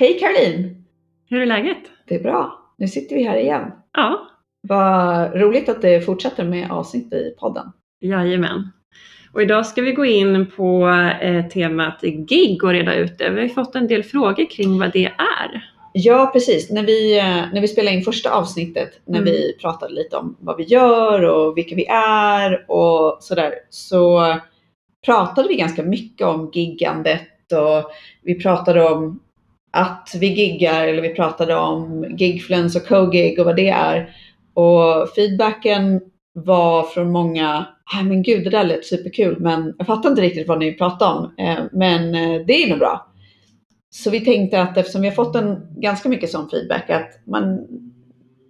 [0.00, 0.84] Hej Caroline!
[1.28, 1.78] Hur är läget?
[2.08, 2.58] Det är bra.
[2.78, 3.72] Nu sitter vi här igen.
[3.92, 4.28] Ja,
[4.68, 7.66] Vad roligt att det fortsätter med avsnitt i podden.
[8.00, 8.68] jajamän.
[9.32, 10.88] Och idag ska vi gå in på
[11.22, 13.30] eh, temat gig och reda ut det.
[13.30, 15.70] Vi har fått en del frågor kring vad det är.
[15.92, 16.70] Ja, precis.
[16.70, 19.32] När vi, eh, när vi spelade in första avsnittet, när Mm.
[19.32, 24.20] vi pratade lite om vad vi gör och vilka vi är och sådär, så
[25.06, 27.90] pratade vi ganska mycket om giggandet och
[28.22, 29.20] vi pratade om
[29.70, 34.10] att vi giggar eller vi pratade om gigfluence och co-gig och vad det är.
[34.54, 36.00] Och feedbacken
[36.32, 40.48] var från många, nej men gud det där lät superkul men jag fattar inte riktigt
[40.48, 41.34] vad ni pratar om.
[41.38, 43.06] Eh, Men eh, det är nog bra.
[43.90, 47.66] Så vi tänkte att eftersom vi har fått en ganska mycket sån feedback att man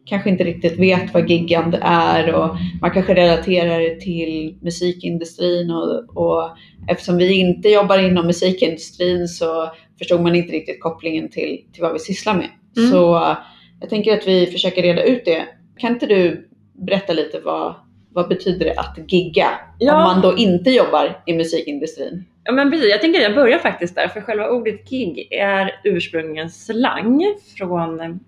[0.06, 6.16] kanske inte riktigt vet vad giggande är och man kanske relaterar det till musikindustrin och,
[6.16, 6.56] och
[6.88, 11.92] eftersom vi inte jobbar inom musikindustrin så förstod man inte riktigt kopplingen till, till vad
[11.92, 12.48] vi sysslar med.
[12.76, 12.90] Mm.
[12.90, 13.36] Så
[13.80, 15.44] jag tänker att vi försöker reda ut det.
[15.76, 17.74] Kan inte du berätta lite vad,
[18.12, 19.96] vad betyder det att gigga Ja.
[19.96, 22.24] om man då inte jobbar i musikindustrin?
[22.44, 25.80] Ja men precis, jag tänker att jag börjar faktiskt där, för själva ordet gig är
[25.84, 28.20] ursprungligen slang från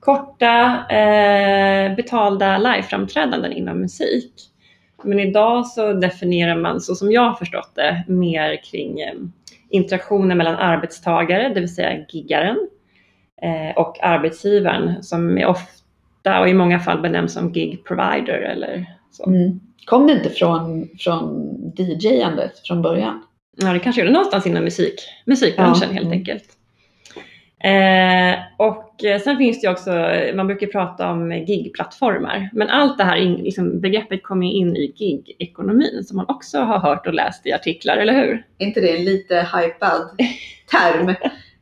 [0.00, 4.32] korta eh, betalda liveframträdanden inom musik.
[5.02, 9.14] Men idag så definierar man, så som jag har förstått det, mer kring eh,
[9.70, 12.68] interaktioner mellan arbetstagare, det vill säga giggaren,
[13.42, 18.86] eh, och arbetsgivaren som är ofta och i många fall benämns som gig provider eller
[19.10, 19.26] så.
[19.26, 19.60] Mm.
[19.86, 23.22] Kom det inte från, från DJ-andet från början?
[23.56, 26.18] Ja, det kanske gjorde någonstans inom musik, musikbranschen Ja, helt mm.
[26.18, 26.55] enkelt.
[27.66, 29.90] Eh, och sen finns det också,
[30.34, 34.92] man brukar prata om gigplattformar, men allt det här in, liksom, begreppet kommer in i
[34.96, 38.42] gigekonomin som man också har hört och läst i artiklar, eller hur?
[38.58, 40.10] Är inte det en lite hypad
[40.70, 41.14] term?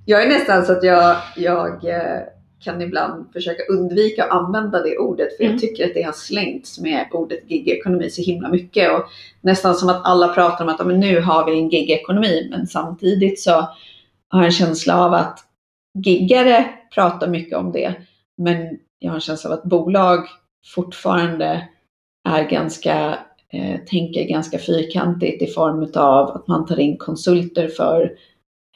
[0.05, 2.21] Jag är nästan så att jag, jag eh,
[2.65, 5.53] kan ibland försöka undvika att använda det ordet för Mm.
[5.53, 9.05] jag tycker att det har slängts med ordet gigekonomi så himla mycket och
[9.41, 12.67] nästan som att alla pratar om att "Ja, men nu har vi en gigekonomi men
[12.67, 13.51] samtidigt så
[14.29, 15.39] har jag en känsla av att
[15.95, 17.95] giggare pratar mycket om det
[18.37, 20.27] men jag har en känsla av att bolag
[20.75, 21.69] fortfarande
[22.29, 23.19] är ganska,
[23.53, 28.13] eh, tänker ganska fyrkantigt i form av att man tar in konsulter för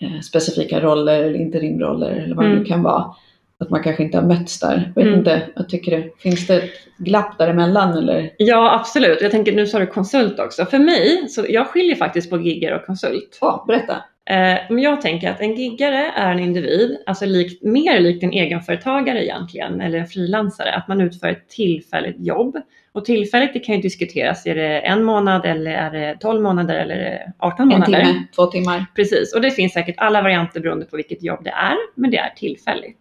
[0.01, 2.59] eh, specifika roller eller interimroller eller vad det Mm.
[2.63, 3.15] nu kan vara.
[3.61, 4.93] Att man kanske inte har mötts där.
[4.95, 5.19] Jag vet Mm.
[5.19, 6.11] inte, jag tycker det.
[6.19, 8.31] Finns det ett glapp däremellan eller?
[8.39, 9.21] Ja, absolut.
[9.23, 10.65] Jag tänker, nu sa du konsult också.
[10.65, 13.39] För mig, så jag skiljer faktiskt på gigger och konsult.
[13.41, 13.97] Ja, berätta.
[14.29, 18.33] Eh, men jag tänker att en giggare är en individ, alltså likt, mer likt en
[18.33, 22.57] egenföretagare egentligen, eller en frilansare, att man utför ett tillfälligt jobb.
[22.93, 26.75] Och tillfälligt det kan ju diskuteras, är det en månad eller är det 12 månader
[26.75, 28.05] eller är det 18 En månader?
[28.05, 28.87] timme, två timmar.
[28.95, 32.19] Precis, och det finns säkert alla varianter beroende på vilket jobb det är, men det
[32.19, 33.01] är tillfälligt.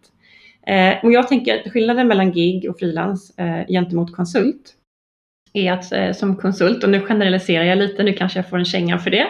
[0.66, 4.74] Eh, och jag tänker att skillnaden mellan gig och frilans eh, gentemot konsult
[5.52, 8.64] är att eh, som konsult, och nu generaliserar jag lite, nu kanske jag får en
[8.64, 9.26] känga för det,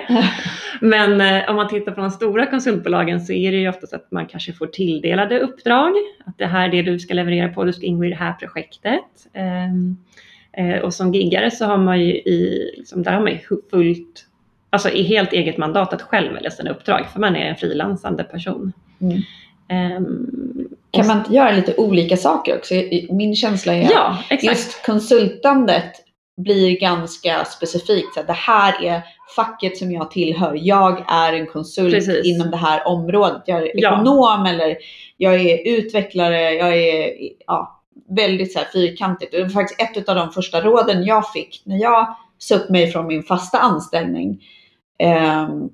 [0.81, 4.11] men eh, om man tittar på de stora konsultbolagen så är det ju oftast att
[4.11, 5.93] man kanske får tilldelade uppdrag,
[6.27, 8.33] att det här är det du ska leverera på, du ska ingå i det här
[8.33, 9.05] projektet.
[9.35, 9.97] Ehm,
[10.53, 13.39] eh, och som giggare så har man ju i, liksom, där har man ju
[13.71, 14.27] fullt,
[14.71, 18.25] alltså i helt eget mandat att själv välja sina uppdrag, för man är en frilansande
[18.25, 18.73] person.
[19.01, 19.19] Mm.
[19.69, 20.29] Ehm,
[20.91, 22.75] Kan man inte göra lite olika saker också?
[23.11, 24.57] Min känsla är att Ja, exakt.
[24.57, 25.93] just konsultandet
[26.39, 28.15] blir ganska specifikt.
[28.15, 29.03] Så det här är
[29.37, 30.59] facket som jag tillhör.
[30.63, 32.27] Jag är en konsult Precis.
[32.27, 33.43] inom det här området.
[33.47, 33.93] Jag är Ja.
[33.93, 34.77] ekonom eller
[35.17, 36.53] jag är utvecklare.
[36.53, 37.13] Jag är
[37.47, 39.33] ja, väldigt så här fyrkantigt.
[39.33, 42.87] Det var faktiskt ett av de första råden jag fick när jag sa upp mig
[42.93, 44.43] från min fasta anställning.
[44.99, 45.69] Ehm,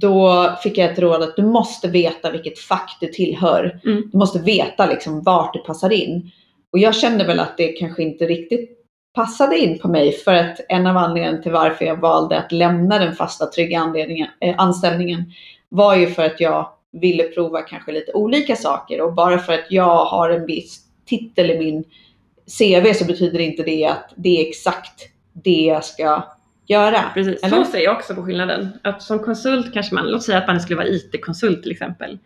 [0.00, 3.80] då fick jag ett råd att du måste veta vilket fack du tillhör.
[3.84, 4.10] Mm.
[4.12, 6.30] Du måste veta liksom vart du passar in.
[6.72, 8.79] Och jag kände väl att det kanske inte riktigt
[9.14, 12.98] passade in på mig för att en av anledningarna till varför jag valde att lämna
[12.98, 13.94] den fasta trygga
[14.40, 15.32] eh, anställningen
[15.68, 19.66] var ju för att jag ville prova kanske lite olika saker och bara för att
[19.70, 21.84] jag har en viss titel i min
[22.58, 26.24] CV så betyder inte det att det är exakt det jag ska
[26.66, 26.98] göra.
[27.14, 27.64] Precis, Eller?
[27.64, 28.68] så ser jag också på skillnaden.
[28.82, 32.18] Att som konsult kanske man, låt säga att man skulle vara IT-konsult till exempel,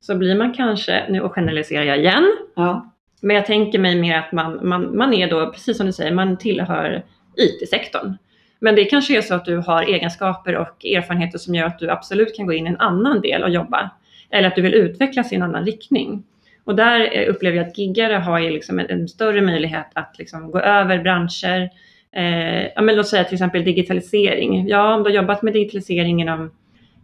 [0.00, 2.91] så blir man kanske, nu generaliserar jag igen, Ja
[3.22, 6.12] men jag tänker mig mer att man, man, man är då, precis som du säger,
[6.12, 7.04] man tillhör
[7.36, 8.16] IT-sektorn.
[8.58, 11.90] Men det kanske är så att du har egenskaper och erfarenheter som gör att du
[11.90, 13.90] absolut kan gå in i en annan del och jobba.
[14.30, 16.24] Eller att du vill utvecklas i en annan riktning.
[16.64, 20.14] Och där eh, upplever jag att giggare har ju liksom en, en större möjlighet att
[20.18, 21.70] liksom gå över branscher.
[22.12, 24.68] Eh, ja, men låt säga till exempel digitalisering.
[24.68, 26.50] Ja, om du har jobbat med digitalisering inom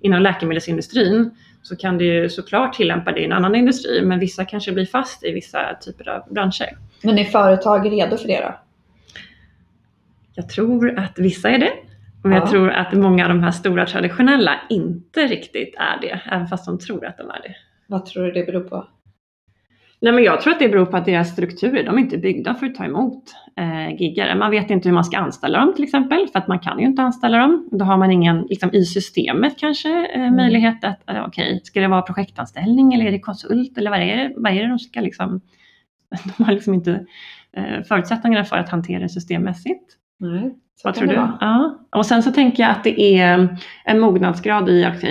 [0.00, 1.30] inom läkemedelsindustrin
[1.68, 4.86] så kan du ju såklart tillämpa det i en annan industri, men vissa kanske blir
[4.86, 6.78] fast i vissa typer av branscher.
[7.02, 8.54] Men är företag redo för det då?
[10.34, 11.72] Jag tror att vissa är det.
[12.24, 12.46] Jag Ja.
[12.46, 16.78] tror att många av de här stora traditionella inte riktigt är det, även fast de
[16.78, 17.56] tror att de är det.
[17.86, 18.86] Vad tror du det beror på?
[20.00, 22.54] Nej, men jag tror att det beror på att deras strukturer, de är inte byggda
[22.54, 23.24] för att ta emot
[23.56, 24.34] eh, giggare.
[24.34, 26.86] Man vet inte hur man ska anställa dem till exempel, för att man kan ju
[26.86, 27.68] inte anställa dem.
[27.72, 31.88] Då har man ingen, liksom, i systemet kanske, eh, möjlighet att, eh, okej, ska det
[31.88, 35.00] vara projektanställning eller är det konsult eller vad är det, vad är det de ska
[35.00, 35.40] liksom,
[36.36, 37.06] de har liksom inte
[37.52, 39.84] eh, förutsättningarna för att hantera det systemmässigt.
[40.20, 40.54] Nej,
[40.84, 41.14] Vad tror du?
[41.14, 41.78] Ja.
[41.96, 45.04] Och sen så tänker jag att det är en mognadsgrad i att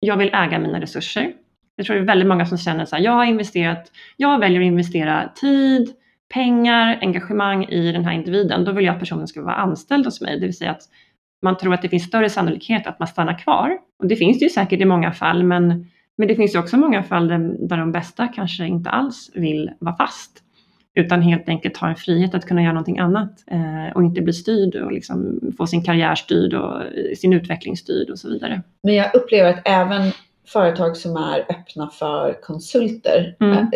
[0.00, 1.32] jag vill äga mina resurser.
[1.82, 4.60] Jag tror det är väldigt många som känner så här, jag har investerat, jag väljer
[4.60, 5.92] att investera tid,
[6.34, 8.64] pengar, engagemang i den här individen.
[8.64, 10.82] Då vill jag att personen ska vara anställd hos mig, det vill säga att
[11.42, 13.78] man tror att det finns större sannolikhet att man stannar kvar.
[13.98, 15.86] Och det finns det ju säkert i många fall, men,
[16.18, 19.70] men det finns ju också många fall där, där de bästa kanske inte alls vill
[19.78, 20.42] vara fast
[20.94, 24.32] utan helt enkelt ha en frihet att kunna göra någonting annat eh, och inte bli
[24.32, 28.62] styrd och liksom få sin karriär styrd och eh, sin utveckling styrd och så vidare.
[28.82, 30.12] Men jag upplever att även
[30.46, 33.36] företag som är öppna för konsulter.
[33.40, 33.58] Mm.
[33.58, 33.68] eh,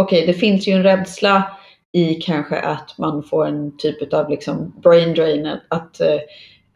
[0.00, 1.56] Okej, det finns ju en rädsla
[1.92, 6.18] i kanske att man får en typ av liksom brain drain, att, eh,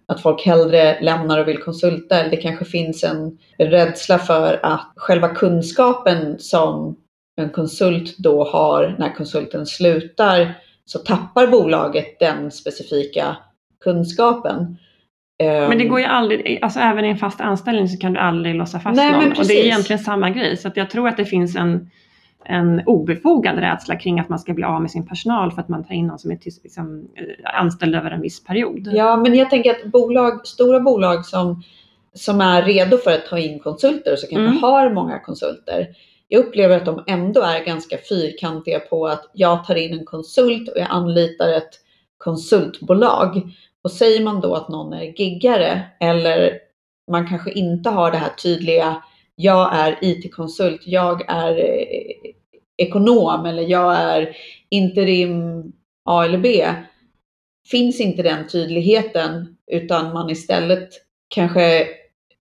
[0.07, 2.21] att folk hellre lämnar och vill konsulta.
[2.21, 6.97] Eller det kanske finns en rädsla för att själva kunskapen som
[7.37, 10.55] en konsult då har när konsulten slutar
[10.85, 13.37] så tappar bolaget den specifika
[13.81, 14.77] kunskapen.
[15.39, 18.21] Men det Ehm, går ju aldrig, alltså även i en fast anställning så kan du
[18.21, 19.33] aldrig låsa fast Nej, någon.
[19.33, 20.57] Och det är egentligen samma grej.
[20.57, 21.91] Så jag tror att det finns en,
[22.45, 25.85] en obefogad rädsla kring att man ska bli av med sin personal för att man
[25.85, 28.89] tar in någon som är liksom, eh, anställd över en viss period.
[28.93, 31.63] Ja, men jag tänker att bolag, stora bolag som,
[32.15, 34.63] som är redo för att ta in konsulter och som kanske Mm.
[34.63, 35.87] har många konsulter.
[36.29, 40.69] Jag upplever att de ändå är ganska fyrkantiga på att jag tar in en konsult
[40.69, 41.71] och jag anlitar ett
[42.19, 43.43] konsultbolag.
[43.85, 46.59] Och säger man då att någon är giggare eller
[47.11, 49.03] man kanske inte har det här tydliga
[49.37, 52.31] jag är IT-konsult, jag är eh,
[52.77, 54.37] ekonom eller jag är
[54.71, 55.63] interim
[56.05, 56.65] A eller B
[57.71, 60.89] finns inte den tydligheten utan man istället
[61.29, 61.87] kanske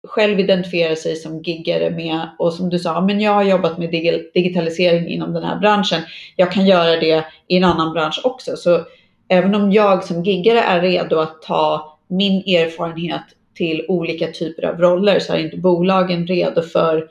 [0.09, 3.91] själv identifierar sig som giggare med och som du sa, men jag har jobbat med
[4.35, 6.03] digitalisering inom den här branschen.
[6.37, 8.57] Jag kan göra det i en annan bransch också.
[8.57, 8.85] Så
[9.29, 13.23] även om jag som giggare är redo att ta min erfarenhet
[13.55, 17.09] till olika typer av roller så är inte bolagen redo för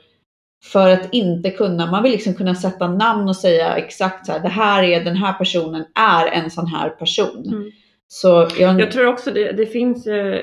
[0.72, 4.40] för att inte kunna, man vill liksom kunna sätta namn och säga exakt så här,
[4.40, 7.44] det här är, den här personen är en sån här person.
[7.46, 7.70] Mm.
[8.08, 10.40] Så jag, Jag tror också det, det finns, eh,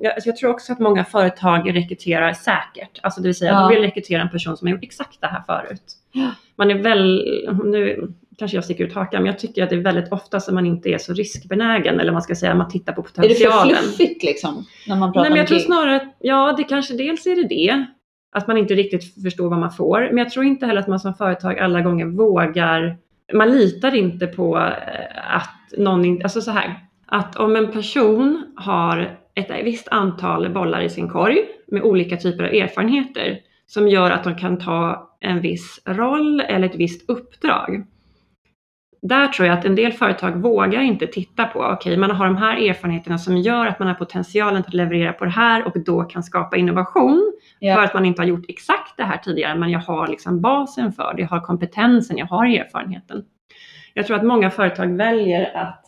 [0.00, 3.00] jag, jag tror också att många företag rekryterar säkert.
[3.02, 3.60] Alltså det vill säga Ja.
[3.60, 5.82] de vill rekrytera en person som har gjort exakt det här förut.
[6.56, 7.24] Man är väl,
[7.64, 10.54] nu kanske jag sticker ut hakan, men jag tycker att det är väldigt ofta som
[10.54, 13.44] man inte är så riskbenägen eller man ska säga man tittar på är det för
[13.44, 13.76] potentialen.
[13.76, 14.66] fluffigt liksom?
[14.86, 17.48] När man pratar Nej, men jag tror snarare att, ja det kanske dels är det
[17.48, 17.86] det,
[18.32, 20.00] att man inte riktigt förstår vad man får.
[20.00, 22.96] Men jag tror inte heller att man som företag alla gånger vågar,
[23.34, 29.18] man litar inte på eh, att någon, alltså så här, att om en person har
[29.34, 34.24] ett visst antal bollar i sin korg med olika typer av erfarenheter som gör att
[34.24, 37.84] de kan ta en viss roll eller ett visst uppdrag.
[39.02, 42.36] Där tror jag att en del företag vågar inte titta på, okej, man har de
[42.36, 46.02] här erfarenheterna som gör att man har potentialen att leverera på det här och då
[46.02, 47.84] kan skapa innovation för Ja.
[47.84, 51.14] att man inte har gjort exakt det här tidigare, men jag har liksom basen för
[51.14, 53.24] det, jag har kompetensen, jag har erfarenheten.
[53.94, 55.84] Jag tror att många företag väljer att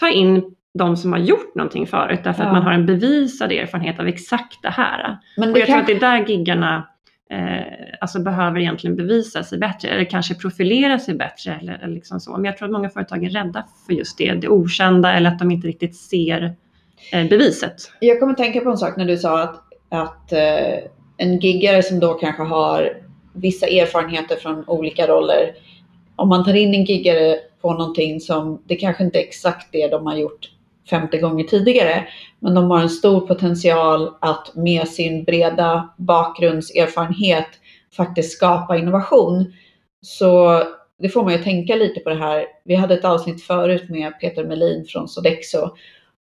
[0.00, 2.46] ta in de som har gjort någonting förut, därför Ja.
[2.46, 5.18] att man har en bevisad erfarenhet av exakt det här.
[5.36, 6.88] Men Och det jag tror kan, att det är där giggarna
[7.30, 11.58] Eh, alltså behöver egentligen bevisa sig bättre, eller kanske profilera sig bättre.
[11.60, 12.32] Eller, eller liksom så.
[12.32, 15.38] Men jag tror att många företag är rädda för just det, det okända, eller att
[15.38, 16.54] de inte riktigt ser
[17.12, 17.92] eh, beviset.
[18.00, 20.78] jag kommer tänka på en sak när du sa att, att eh,
[21.16, 22.92] en giggare som då kanske har
[23.32, 25.54] vissa erfarenheter från olika roller.
[26.16, 29.88] Om man tar in en giggare på någonting som det kanske inte är exakt det
[29.88, 30.50] de har gjort
[30.90, 32.08] 50 gånger tidigare.
[32.40, 37.48] Men de har en stor potential att med sin breda bakgrundserfarenhet
[37.96, 39.52] faktiskt skapa innovation.
[40.00, 40.62] Så
[40.98, 42.46] det får man ju tänka lite på det här.
[42.64, 45.70] Vi hade ett avsnitt förut med Peter Melin från Sodexo.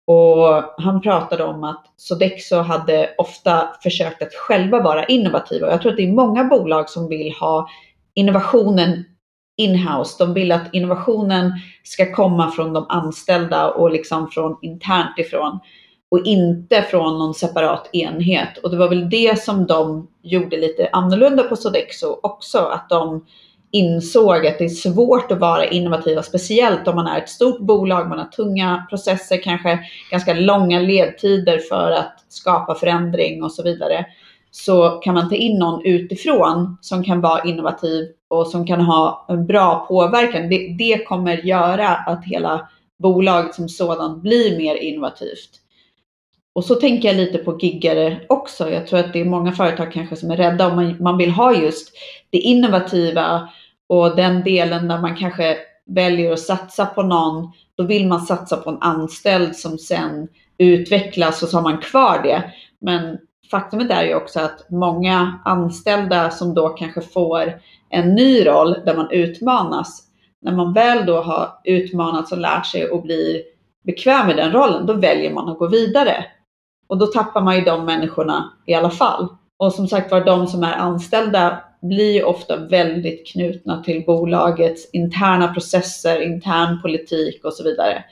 [0.06, 5.70] Och han pratade om att Sodexo hade ofta försökt att själva vara innovativa.
[5.70, 7.68] Jag tror att det är många bolag som vill ha
[8.14, 9.04] innovationen
[9.56, 10.24] inhouse.
[10.24, 15.60] De vill att innovationen ska komma från de anställda och liksom från internt ifrån.
[16.08, 18.58] och inte från någon separat enhet.
[18.58, 23.24] Och det var väl det som de gjorde lite annorlunda på Sodexo också, att de
[23.70, 28.08] insåg att det är svårt att vara innovativa, speciellt om man är ett stort bolag,
[28.08, 29.78] man har tunga processer, kanske
[30.10, 34.06] ganska långa ledtider för att skapa förändring och så vidare.
[34.50, 39.26] Så kan man ta in någon utifrån som kan vara innovativ och som kan ha
[39.28, 40.48] en bra påverkan.
[40.48, 45.50] Det, det kommer göra att hela bolaget som sådant blir mer innovativt.
[46.52, 48.70] Och så tänker jag lite på giggare också.
[48.70, 51.30] Jag tror att det är många företag kanske som är rädda om man, man vill
[51.30, 51.92] ha just
[52.30, 53.48] det innovativa
[53.86, 57.52] och den delen där man kanske väljer att satsa på någon.
[57.74, 62.20] Då vill man satsa på en anställd som sen utvecklas och så har man kvar
[62.22, 62.52] det.
[62.78, 63.18] Men
[63.50, 67.60] faktumet är ju också att många anställda som då kanske får
[67.90, 70.02] en ny roll där man utmanas.
[70.42, 73.42] När man väl då har utmanats och lärt sig och blir
[73.84, 76.24] bekväm med den rollen, då väljer man att gå vidare.
[76.88, 79.28] Och då tappar man ju de människorna i alla fall.
[79.58, 85.48] Och som sagt var, de som är anställda blir ofta väldigt knutna till bolagets interna
[85.52, 88.04] processer, intern politik och så vidare.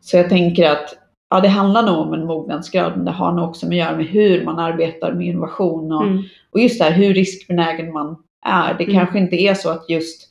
[0.00, 0.94] Så jag tänker att
[1.30, 3.96] ja, det handlar nog om en mognadsgrad, men det har nog också med att göra
[3.96, 6.22] med hur man arbetar med innovation och, mm.
[6.50, 8.16] och just det här hur riskbenägen man
[8.46, 8.74] är.
[8.74, 8.96] Det mm.
[8.96, 10.28] kanske inte är så att just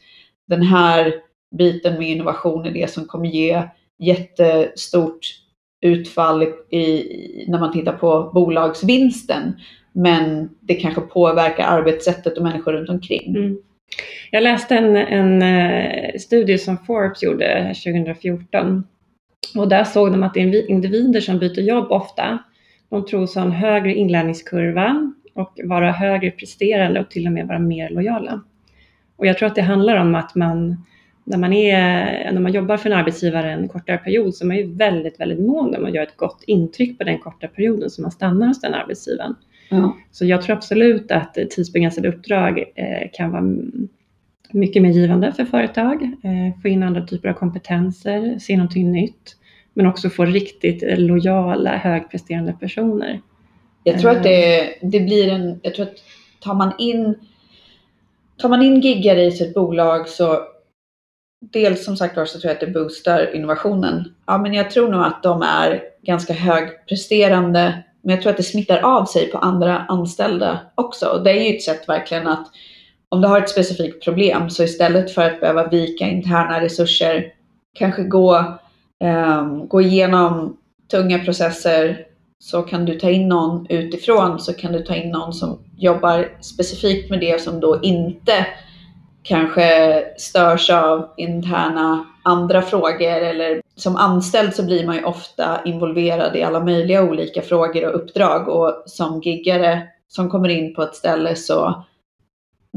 [0.47, 1.13] den här
[1.57, 3.63] biten med innovation är det som kommer ge
[3.99, 5.19] jättestort
[5.81, 9.53] utfall i, när man tittar på bolagsvinsten.
[9.91, 13.35] Men det kanske påverkar arbetssättet och människor runt omkring.
[13.35, 13.57] Mm.
[14.31, 18.83] Jag läste en, en eh, studie som Forbes gjorde 2014
[19.55, 22.39] och där såg de att individer som byter jobb ofta,
[22.89, 27.59] de tros ha en högre inlärningskurva och vara högre presterande och till och med vara
[27.59, 28.41] mer lojala.
[29.15, 30.85] Och jag tror att det handlar om att man
[31.25, 34.57] när man, är, när man jobbar för en arbetsgivare en kortare period så är man
[34.57, 38.01] ju väldigt, väldigt mån om att göra ett gott intryck på den korta perioden som
[38.01, 39.35] man stannar hos den arbetsgivaren.
[39.69, 39.95] Ja.
[40.11, 43.43] Så jag tror absolut att tidsbegränsade uppdrag eh, kan vara
[44.55, 49.35] mycket mer givande för företag, eh, få in andra typer av kompetenser, se någonting nytt,
[49.73, 53.21] men också få riktigt lojala, högpresterande personer.
[53.83, 54.67] Jag tror att det, eh.
[54.81, 55.95] det blir en, jag tror att
[56.39, 57.15] tar man in,
[58.37, 60.39] tar man in giggare i sitt bolag så
[61.51, 64.13] dels som sagt var så tror jag att det boostar innovationen.
[64.27, 68.43] Ja, men jag tror nog att de är ganska högpresterande, men jag tror att det
[68.43, 71.21] smittar av sig på andra anställda också.
[71.23, 72.47] Det är ju ett sätt verkligen att
[73.09, 77.25] om du har ett specifikt problem så istället för att behöva vika interna resurser,
[77.73, 78.57] kanske gå,
[79.03, 80.57] um, gå igenom
[80.91, 82.05] tunga processer
[82.39, 86.37] så kan du ta in någon utifrån så kan du ta in någon som jobbar
[86.41, 88.47] specifikt med det som då inte
[89.23, 96.35] kanske störs av interna andra frågor eller som anställd så blir man ju ofta involverad
[96.35, 100.95] i alla möjliga olika frågor och uppdrag och som giggare som kommer in på ett
[100.95, 101.83] ställe så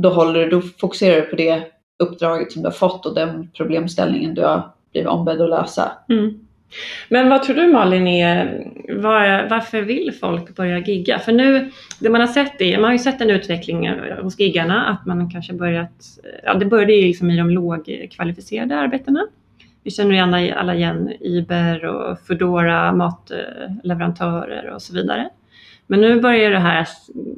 [0.02, 1.62] då, håller, då fokuserar du på det
[1.98, 4.62] uppdraget som du har fått och den problemställningen du har
[4.92, 5.92] blivit ombedd att lösa.
[6.08, 6.38] Mm.
[7.08, 11.18] Men vad tror du Malin är, var, varför vill folk börja gigga?
[11.18, 13.90] För nu, det man har sett är, man har ju sett en utveckling
[14.22, 16.04] hos giggarna, att man kanske börjat,
[16.44, 19.26] ja det började ju liksom i de lågkvalificerade arbetena.
[19.82, 25.28] Vi känner ju alla igen Uber och Foodora, matleverantörer och så vidare.
[25.90, 26.88] Men nu börjar det här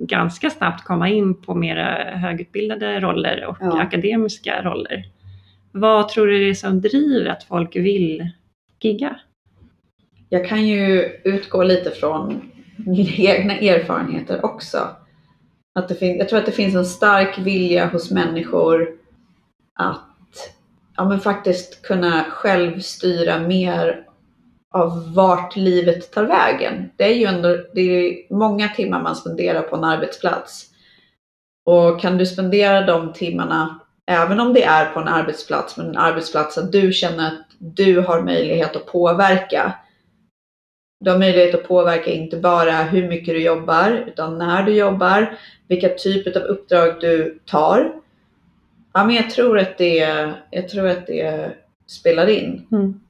[0.01, 3.81] ganska snabbt komma in på mera högutbildade roller och ja.
[3.81, 5.05] akademiska roller.
[5.73, 8.29] Vad tror du det är som driver att folk vill
[8.81, 9.17] gigga?
[10.29, 14.79] Jag kan ju utgå lite från mina egna erfarenheter också.
[15.75, 18.89] Att det jag tror att det finns en stark vilja hos människor
[19.75, 20.55] att
[20.97, 24.05] ja, men faktiskt kunna själv styra mer
[24.75, 26.91] av vart livet tar vägen.
[26.97, 30.67] Det är ju ändå det är många timmar man spenderar på en arbetsplats.
[31.67, 35.97] Och kan du spendera de timmarna, även om det är på en arbetsplats, men en
[35.97, 39.75] arbetsplats där du känner att du har möjlighet att påverka.
[41.01, 45.39] Du har möjlighet att påverka inte bara hur mycket du jobbar, utan när du jobbar,
[45.69, 47.93] vilka typer av uppdrag du tar.
[48.93, 49.97] Ja, men jag tror att det,
[50.51, 51.53] jag tror att det
[51.87, 52.67] spelar in.
[52.73, 53.01] Mm.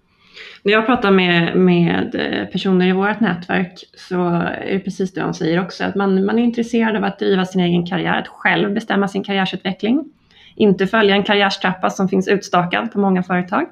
[0.62, 5.20] När jag pratar med, med eh, personer i vårt nätverk så är det precis det
[5.20, 8.28] de säger också, att man, man är intresserad av att driva sin egen karriär, att
[8.28, 10.04] själv bestämma sin karriärsutveckling.
[10.56, 13.66] Inte följa en karriärstrappa som finns utstakad på många företag.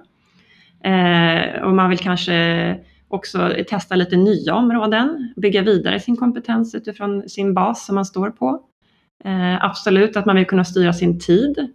[0.84, 2.76] Eh, och man vill kanske
[3.08, 8.30] också testa lite nya områden, bygga vidare sin kompetens utifrån sin bas som man står
[8.30, 8.60] på.
[9.24, 11.68] Eh, absolut att man vill kunna styra sin tid.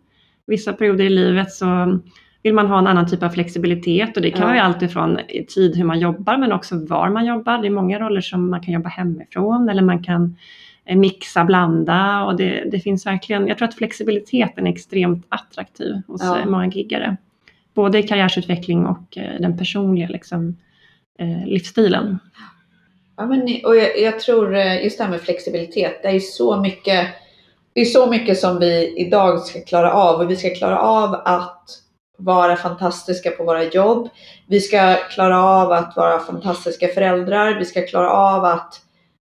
[0.48, 2.00] Vissa perioder i livet så
[2.44, 4.46] vill man ha en annan typ av flexibilitet och det kan Ja.
[4.46, 7.58] vara ju allt ifrån i tid hur man jobbar men också var man jobbar.
[7.58, 10.36] Det är många roller som man kan jobba hemifrån eller man kan
[10.86, 16.02] eh, mixa, blanda och det, det finns verkligen, jag tror att flexibiliteten är extremt attraktiv
[16.08, 16.40] hos Ja.
[16.40, 17.18] eh, många giggare.
[17.74, 20.58] Både i karriärsutveckling och eh, den personliga liksom,
[21.46, 22.20] livsstilen.
[23.18, 27.08] Ja, men, och jag, jag tror just det här med flexibilitet, det är så mycket,
[27.74, 31.14] det är så mycket som vi idag ska klara av och vi ska klara av
[31.26, 31.70] att
[32.18, 34.10] vara fantastiska på våra jobb.
[34.48, 37.60] Vi ska klara av att vara fantastiska föräldrar.
[37.60, 38.82] Vi ska klara av att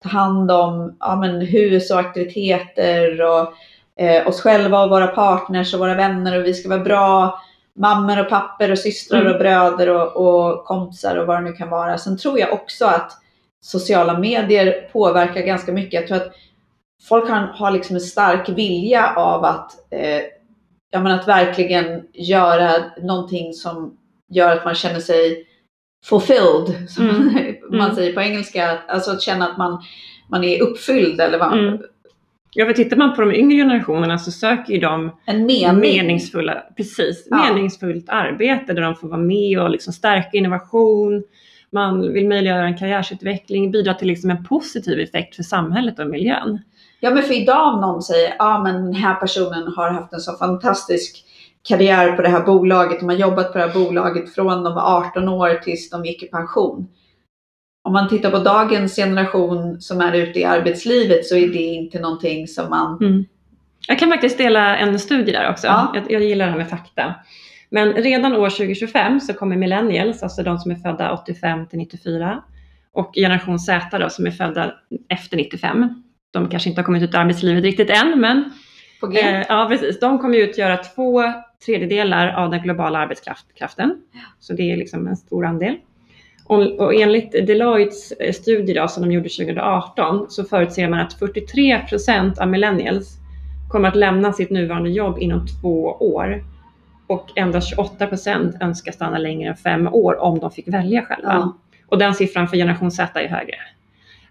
[0.03, 3.53] ta hand om ja, men, hus och aktiviteter och
[4.03, 7.41] eh, oss själva och våra partners och våra vänner och vi ska vara bra
[7.77, 9.33] mammor och papper och systrar Mm.
[9.33, 11.99] och bröder och, och kompisar och vad det nu kan vara.
[11.99, 13.13] Sen tror jag också att
[13.61, 16.01] sociala medier påverkar ganska mycket.
[16.01, 16.33] Jag tror att
[17.09, 20.21] folk har, har liksom en stark vilja av att, eh,
[20.95, 22.71] ja, men att verkligen göra
[23.03, 23.97] någonting som
[24.31, 25.47] gör att man känner sig
[26.07, 27.35] fulfilled, som Mm.
[27.71, 27.95] man Mm.
[27.95, 28.79] säger på engelska.
[28.89, 29.83] Alltså att känna att man,
[30.31, 31.79] man är uppfylld eller vad, Mm.
[32.57, 35.81] Ja, för tittar man på de yngre generationerna så söker ju de en mening.
[35.81, 37.37] meningsfulla, precis, Ja.
[37.53, 41.23] meningsfullt arbete där de får vara med och liksom stärka innovation.
[41.71, 46.59] Man vill möjliggöra en karriärsutveckling, bidra till liksom en positiv effekt för samhället och miljön.
[47.05, 50.21] Ja men för idag om någon säger, ja men den här personen har haft en
[50.21, 51.25] så fantastisk
[51.69, 54.99] karriär på det här bolaget, de har jobbat på det här bolaget från de var
[54.99, 56.89] 18 år tills de gick i pension.
[57.85, 62.01] Om man tittar på dagens generation som är ute i arbetslivet så är det inte
[62.01, 62.99] någonting som man...
[63.89, 65.67] Jag kan faktiskt dela en studie där också.
[65.67, 65.93] Ja.
[65.95, 67.15] Jag, jag gillar det här med fakta.
[67.71, 72.43] Men redan år 2025 så kommer millennials, alltså de som är födda 85 till 94
[72.93, 74.75] och generation Z då, som är födda
[75.09, 76.04] efter 95.
[76.35, 78.53] De kanske inte har kommit ut i arbetslivet riktigt än, men
[79.01, 79.21] På G.
[79.21, 80.01] Eh, ja, precis.
[80.01, 81.23] De kommer utgöra två
[81.67, 84.03] tredjedelar av den globala arbetskraften.
[84.41, 85.77] Så det är liksom en stor andel.
[86.47, 91.13] Och, och enligt Deloittes eh, studie då, som de gjorde 2018 så förutser man att
[91.13, 93.19] 43 procent av millennials
[93.69, 96.45] kommer att lämna sitt nuvarande jobb inom två år.
[97.07, 101.33] Och endast 28 procent önskar stanna längre än fem år om de fick välja själva.
[101.33, 101.59] Ja.
[101.87, 103.57] Och den siffran för generation Z är högre.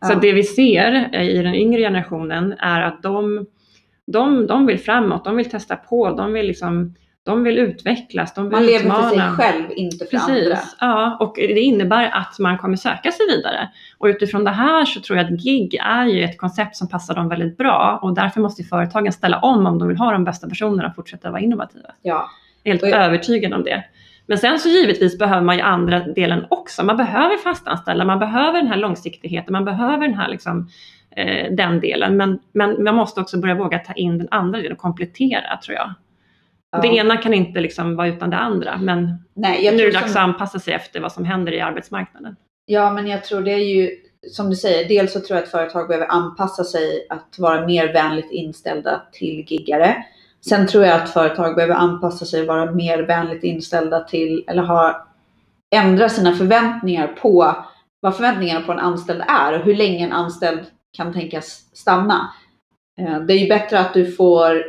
[0.07, 3.45] Så det vi ser eh, i den yngre generationen är att de,
[4.07, 8.43] de, de vill framåt, de vill testa på, de vill, liksom, de vill utvecklas, de
[8.43, 9.31] vill Man lever för sig utmana.
[9.35, 10.33] själv, inte för andra.
[10.35, 13.69] Precis, ja, och det innebär att man kommer söka sig vidare.
[13.97, 17.15] Och utifrån det här så tror jag att gig är ju ett koncept som passar
[17.15, 20.49] dem väldigt bra och därför måste företagen ställa om om de vill ha de bästa
[20.49, 21.89] personerna och fortsätta vara innovativa.
[22.01, 22.29] Ja.
[22.63, 23.83] Jag är helt Och jag- övertygad om det.
[24.25, 26.83] Men sen så givetvis behöver man ju andra delen också.
[26.83, 30.67] Man behöver fastanställda, man behöver den här långsiktigheten, man behöver den här liksom,
[31.15, 32.17] eh, den delen.
[32.17, 35.75] Men, men man måste också börja våga ta in den andra delen och komplettera tror
[35.75, 35.93] jag.
[36.71, 36.81] Ja.
[36.81, 40.13] Det ena kan inte liksom vara utan det andra, men Nej, nu är det dags
[40.13, 42.35] som- att anpassa sig efter vad som händer i arbetsmarknaden.
[42.65, 43.89] Ja, men jag tror det är ju
[44.31, 44.87] som du säger.
[44.89, 49.45] Dels så tror jag att företag behöver anpassa sig att vara mer vänligt inställda till
[49.47, 49.95] giggare.
[50.49, 54.63] Sen tror jag att företag behöver anpassa sig och vara mer vänligt inställda till eller
[54.63, 55.07] ha
[55.75, 57.55] ändra sina förväntningar på
[57.99, 60.59] vad förväntningarna på en anställd är och hur länge en anställd
[60.97, 62.29] kan tänkas stanna.
[62.99, 64.63] Eh, det är ju bättre att du får,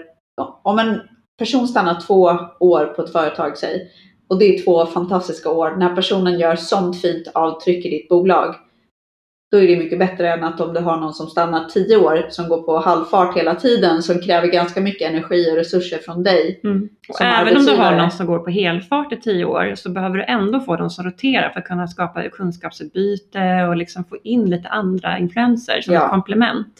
[0.63, 1.01] om en
[1.39, 3.91] person stannar två år på ett företag, säg,
[4.29, 5.77] och det är två fantastiska år.
[5.77, 8.55] när personen gör sånt fint avtryck i ditt bolag.
[9.51, 12.27] Då är det mycket bättre än att om du har någon som stannar tio år
[12.31, 16.61] som går på halvfart hela tiden som kräver ganska mycket energi och resurser från dig.
[17.09, 19.91] Och Som även om du har någon som går på helfart i tio år så
[19.91, 24.17] behöver du ändå få dem som roterar för att kunna skapa kunskapsutbyte och liksom få
[24.23, 26.05] in lite andra influenser som Ja.
[26.05, 26.79] ett komplement.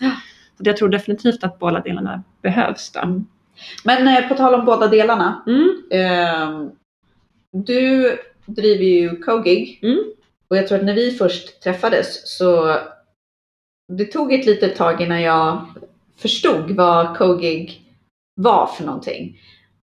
[0.57, 2.93] Så jag tror definitivt att båda delarna behövs.
[2.93, 3.01] Då.
[3.01, 3.27] Mm.
[3.85, 5.43] Men eh, på tal om båda delarna.
[5.47, 5.83] Mm.
[5.91, 6.71] ehm,
[7.53, 9.81] du driver ju Cogig.
[9.83, 10.05] Mm.
[10.55, 12.77] Och jag tror att när vi först träffades så
[13.93, 15.67] det tog ett litet tag innan jag
[16.17, 17.83] förstod vad Cogig
[18.35, 19.41] var för någonting.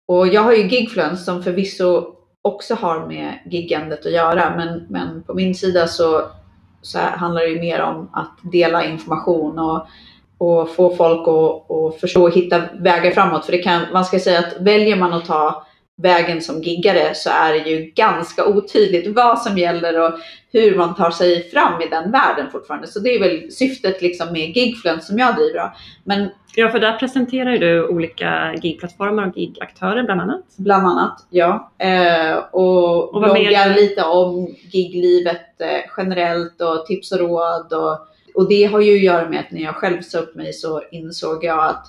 [0.07, 4.55] Och jag har ju Gigfluence som förvisso också har med giggandet att göra.
[4.55, 6.21] Men, men på min sida så,
[6.81, 9.87] så handlar det ju mer om att dela information och,
[10.37, 13.45] och få folk att, och förstå och hitta vägar framåt.
[13.45, 15.65] För det kan, man ska säga att väljer man att ta
[16.01, 20.19] vägen som giggare så är det ju ganska otydligt vad som gäller och
[20.51, 22.87] hur man tar sig fram i den världen fortfarande.
[22.87, 25.59] Så det är väl syftet liksom med Gigfluence som jag driver.
[25.59, 25.71] då.
[26.03, 30.43] Men Ja, för där presenterar du olika gigplattformar och gigaktörer bland annat.
[30.57, 31.71] Bland annat, ja.
[31.77, 37.73] Eh, och Och bloggar lite om giglivet eh, generellt och tips och råd.
[37.73, 40.53] Och, och det har ju att göra med att när jag själv sa upp mig
[40.53, 41.87] så insåg jag att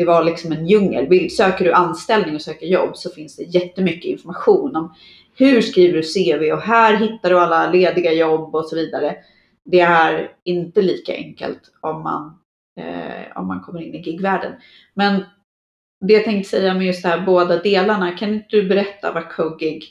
[0.00, 1.08] det var liksom en djungel.
[1.08, 4.94] Vill, söker du anställning och söker jobb så finns det jättemycket information om
[5.36, 9.16] hur skriver du CV och här hittar du alla lediga jobb och så vidare.
[9.64, 12.38] Det är inte lika enkelt om man,
[12.80, 14.52] eh, om man kommer in i gigvärlden.
[14.94, 15.24] Men
[16.06, 19.28] det jag tänkte säga med just det här båda delarna, kan inte du berätta vad
[19.28, 19.84] CoGig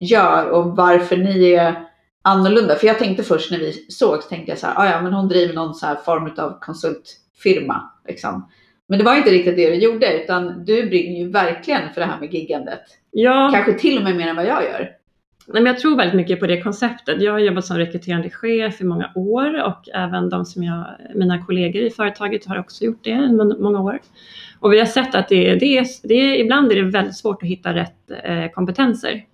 [0.00, 1.88] gör och varför ni är
[2.22, 2.74] annorlunda?
[2.74, 5.28] För jag tänkte först när vi såg tänkte jag så här, ah, ja men hon
[5.28, 7.90] driver någon så här form av konsultfirma.
[8.08, 8.48] Liksom.
[8.88, 12.06] Men det var inte riktigt det du gjorde utan du brinner ju verkligen för det
[12.06, 12.80] här med giggandet.
[13.10, 14.90] Ja, Kanske till och med mer än vad jag gör.
[15.46, 17.22] Nej, men jag tror väldigt mycket på det konceptet.
[17.22, 21.44] Jag har jobbat som rekryterande chef i många år och även de som jag, mina
[21.46, 24.00] kollegor i företaget har också gjort det i många år.
[24.60, 27.42] Och vi har sett att det, det, är, det är, ibland är det väldigt svårt
[27.42, 29.24] att hitta rätt eh, kompetenser.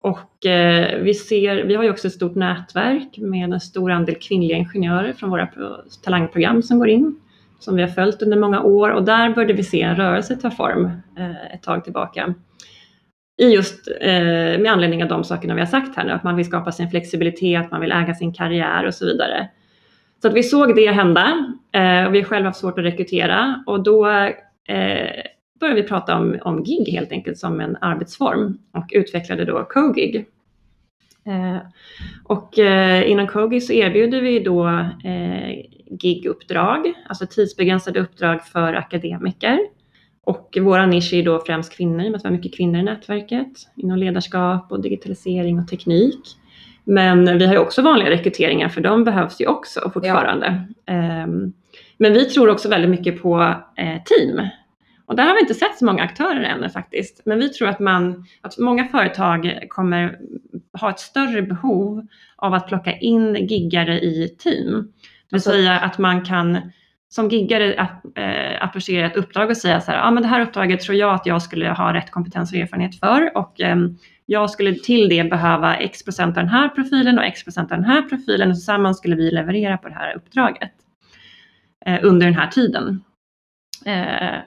[0.00, 4.14] Och eh, vi, ser, vi har ju också ett stort nätverk med en stor andel
[4.14, 5.48] kvinnliga ingenjörer från våra
[6.04, 7.20] talangprogram som går in,
[7.64, 10.50] som vi har följt under många år och där började vi se en rörelse ta
[10.50, 10.84] form
[11.18, 12.34] eh, ett tag tillbaka
[13.36, 16.36] i just eh, med anledning av de sakerna vi har sagt här nu, att man
[16.36, 19.48] vill skapa sin flexibilitet, man vill äga sin karriär och så vidare.
[20.22, 23.64] Så att vi såg det hända eh, och vi har själva haft svårt att rekrytera
[23.66, 24.08] och då
[24.68, 25.10] eh,
[25.60, 30.26] började vi prata om, om gig helt enkelt som en arbetsform och utvecklade då CoGig.
[31.26, 31.58] Eh,
[32.24, 34.68] och eh, inom CoGig så erbjuder vi då
[35.04, 35.50] eh,
[36.00, 39.58] giguppdrag, alltså tidsbegränsade uppdrag för akademiker
[40.24, 43.52] och vår nisch är då främst kvinnor, med att vi har mycket kvinnor i nätverket
[43.76, 46.20] inom ledarskap och digitalisering och teknik.
[46.84, 50.66] Men vi har ju också vanliga rekryteringar för de behövs ju också fortfarande.
[50.84, 50.92] Ja.
[50.92, 51.52] Ehm,
[51.98, 54.48] men vi tror också väldigt mycket på eh, team.
[55.06, 57.22] Och där har vi inte sett så många aktörer ännu faktiskt.
[57.24, 60.18] Men vi tror att, man, att många företag kommer
[60.80, 64.92] ha ett större behov av att plocka in giggare i team.
[65.34, 66.72] Det vill alltså, säga att man kan
[67.08, 67.74] som giggare
[68.14, 70.96] äh, approchera ett uppdrag och säga så här, ja ah, men det här uppdraget tror
[70.96, 73.76] jag att jag skulle ha rätt kompetens och erfarenhet för och eh,
[74.26, 77.78] jag skulle till det behöva x procent av den här profilen och x procent av
[77.78, 80.72] den här profilen och tillsammans skulle vi leverera på det här uppdraget
[81.86, 83.04] eh, under den här tiden.
[83.86, 84.38] Eh,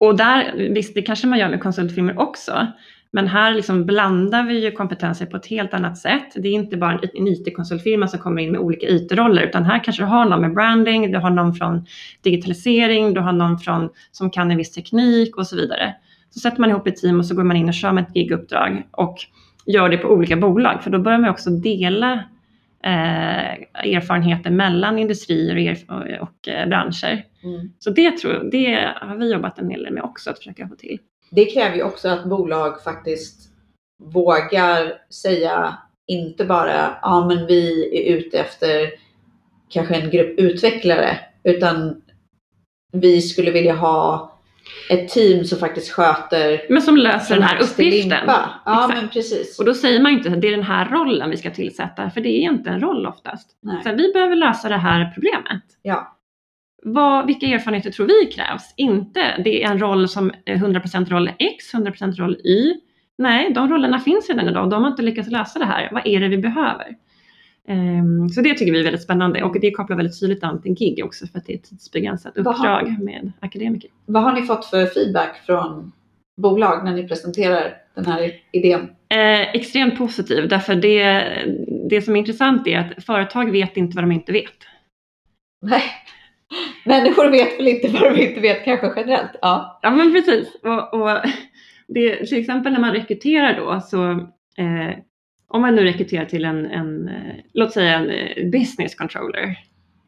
[0.00, 2.66] och där, visst det kanske man gör med konsultfirmor också,
[3.10, 6.32] men här liksom blandar vi ju kompetenser på ett helt annat sätt.
[6.34, 10.02] Det är inte bara en IT-konsultfirma som kommer in med olika IT-roller, utan här kanske
[10.02, 11.86] du har någon med branding, du har någon från
[12.22, 15.94] digitalisering, du har någon från, som kan en viss teknik och så vidare.
[16.30, 18.16] Så sätter man ihop ett team och så går man in och kör med ett
[18.16, 19.16] giguppdrag och
[19.66, 22.12] gör det på olika bolag, för då börjar man också dela
[22.84, 23.52] eh,
[23.94, 27.24] erfarenheter mellan industrier och, och eh, branscher.
[27.42, 27.72] Mm.
[27.78, 30.74] Så det, tror, det har vi jobbat en hel del med också, att försöka få
[30.74, 30.98] till
[31.30, 33.50] det kräver ju också att bolag faktiskt
[34.04, 38.90] vågar säga inte bara ja men vi är ute efter
[39.68, 42.02] kanske en grupp utvecklare utan
[42.92, 44.32] vi skulle vilja ha
[44.90, 48.24] ett team som faktiskt sköter Men som löser den här uppgiften.
[48.26, 48.94] Ja Exakt.
[48.94, 49.58] men precis.
[49.58, 52.20] Och då säger man inte att det är den här rollen vi ska tillsätta för
[52.20, 53.50] det är inte en roll oftast.
[53.62, 53.82] Nej.
[53.84, 55.62] Så vi behöver lösa det här problemet.
[55.82, 56.17] Ja
[56.82, 58.74] vad, vilka erfarenheter tror vi krävs?
[58.76, 62.74] Inte det är en roll som 100% roll X, 100% roll Y.
[63.18, 64.70] Nej, de rollerna finns redan idag.
[64.70, 65.88] De har inte lyckats lösa det här.
[65.92, 66.96] Vad är det vi behöver?
[67.68, 70.74] Um, så det tycker vi är väldigt spännande och det kopplar väldigt tydligt an till
[70.74, 73.90] gig också för att det är ett tidsbegränsat uppdrag har, med akademiker.
[74.06, 75.92] Vad har ni fått för feedback från
[76.36, 78.80] bolag när ni presenterar den här idén?
[79.08, 81.24] Eh, extremt positiv därför det,
[81.90, 84.56] det som är intressant är att företag vet inte vad de inte vet.
[85.62, 85.82] Nej.
[86.84, 89.30] Människor vet väl inte vad de inte vet kanske generellt.
[89.42, 90.54] Ja, ja men precis.
[90.62, 91.18] Och, och
[91.88, 94.10] det, till exempel när man rekryterar då så
[94.58, 94.98] eh,
[95.48, 99.58] om man nu rekryterar till en, en eh, låt säga en eh, business controller.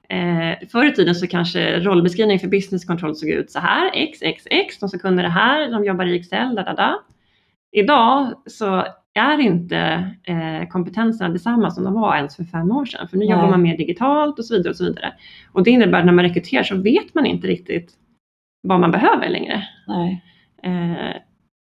[0.08, 4.18] Eh, förr i tiden så kanske rollbeskrivningen för business control såg ut så här, x,
[4.22, 7.02] x, x, de som kunde det här, de jobbar i Excel, da, da, da.
[7.72, 13.08] Idag så är inte eh, kompetenserna detsamma som de var ens för fem år sedan.
[13.08, 13.34] För nu Nej.
[13.34, 14.70] jobbar man mer digitalt och så vidare.
[14.70, 15.12] Och så vidare.
[15.52, 17.92] Och det innebär att när man rekryterar så vet man inte riktigt
[18.62, 19.64] vad man behöver längre.
[20.62, 21.16] Eh,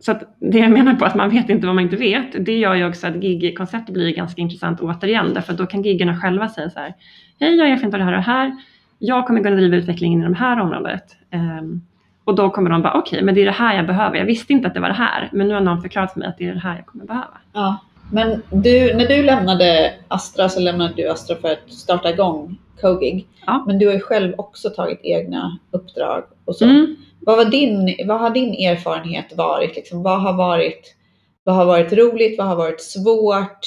[0.03, 2.74] så det jag menar på att man vet inte vad man inte vet, det gör
[2.74, 6.70] ju också att gig-konceptet blir ganska intressant återigen, därför att då kan giggarna själva säga
[6.70, 6.94] så här,
[7.40, 8.57] hej jag är erfarenhet av det här och det här,
[8.98, 11.05] jag kommer kunna driva utvecklingen i det här området.
[11.33, 11.83] Um,
[12.24, 14.16] och då kommer de bara, okej, okay, men det är det här jag behöver.
[14.16, 16.28] Jag visste inte att det var det här, men nu har någon förklarat för mig
[16.28, 17.38] att det är det här jag kommer behöva.
[17.52, 17.76] Ja,
[18.12, 23.26] men du, när du lämnade Astra så lämnade du Astra för att starta igång Cogig.
[23.46, 23.64] Ja.
[23.66, 26.64] Men du har ju själv också tagit egna uppdrag och så.
[26.64, 26.96] Mm.
[27.20, 29.76] Vad, var din, vad har din erfarenhet varit?
[29.76, 30.96] Liksom, vad, har varit
[31.44, 32.38] vad har varit roligt?
[32.38, 33.66] Vad har varit svårt?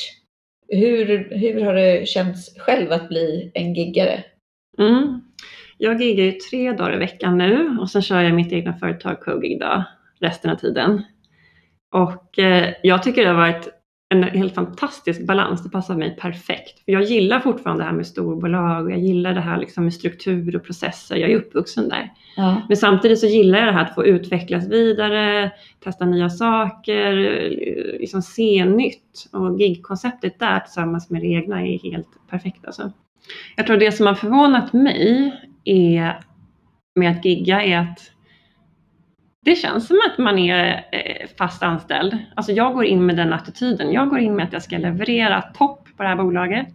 [0.68, 4.24] Hur, hur har det känts själv att bli en giggare?
[4.80, 5.22] Mm.
[5.78, 9.20] Jag giggar ju tre dagar i veckan nu och sen kör jag mitt egna företag
[9.22, 9.84] CoGig då,
[10.20, 11.04] resten av tiden.
[11.92, 13.70] Och eh, jag tycker det har varit
[14.14, 15.64] en helt fantastisk balans.
[15.64, 16.86] Det passar mig perfekt.
[16.86, 19.94] För jag gillar fortfarande det här med storbolag och jag gillar det här liksom med
[19.94, 21.16] struktur och processer.
[21.16, 22.12] Jag är uppvuxen där.
[22.36, 22.62] Ja.
[22.68, 25.52] Men samtidigt så gillar jag det här att få utvecklas vidare,
[25.84, 27.14] testa nya saker,
[28.00, 29.30] liksom se nytt.
[29.32, 32.66] Och gigkonceptet där tillsammans med det egna är helt perfekt.
[32.66, 32.92] Alltså.
[33.56, 35.34] Jag tror det som har förvånat mig
[35.66, 36.20] är
[36.96, 38.12] med att gigga är att
[39.46, 42.18] det känns som att man är eh, fast anställd.
[42.36, 43.92] Alltså jag går in med den attityden.
[43.92, 46.68] Jag går in med att jag ska leverera topp på det här bolaget.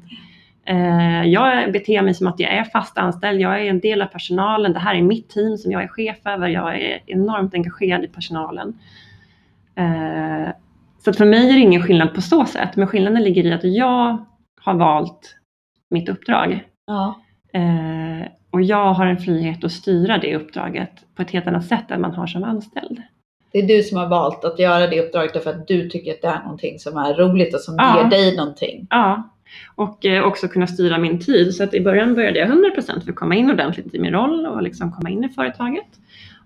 [0.64, 3.40] Eh, jag beter mig som att jag är fast anställd.
[3.40, 4.72] Jag är en del av personalen.
[4.72, 6.48] Det här är mitt team som jag är chef över.
[6.48, 8.78] Jag är enormt engagerad i personalen.
[9.74, 10.48] Eh,
[10.98, 12.76] så för mig är det ingen skillnad på så sätt.
[12.76, 14.26] Men skillnaden ligger i att jag
[14.60, 15.36] har valt
[15.90, 16.64] mitt uppdrag.
[16.86, 17.20] Ja.
[18.50, 22.00] Och jag har en frihet att styra det uppdraget på ett helt annat sätt än
[22.00, 23.02] man har som anställd.
[23.52, 26.22] Det är du som har valt att göra det uppdraget därför att du tycker att
[26.22, 28.02] det är någonting som är roligt och som Ja.
[28.02, 28.86] ger dig någonting.
[28.90, 29.30] Ja,
[29.74, 31.54] och eh, också kunna styra min tid.
[31.54, 34.46] Så att i början började jag 100% för att komma in ordentligt i min roll
[34.46, 35.86] och liksom komma in i företaget.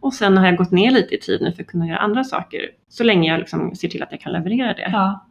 [0.01, 2.25] Och sen har jag gått ner lite i tid nu för att kunna göra andra
[2.25, 2.61] saker.
[2.89, 4.89] Så länge jag liksom ser till att jag kan leverera det.
[4.93, 5.27] Ja.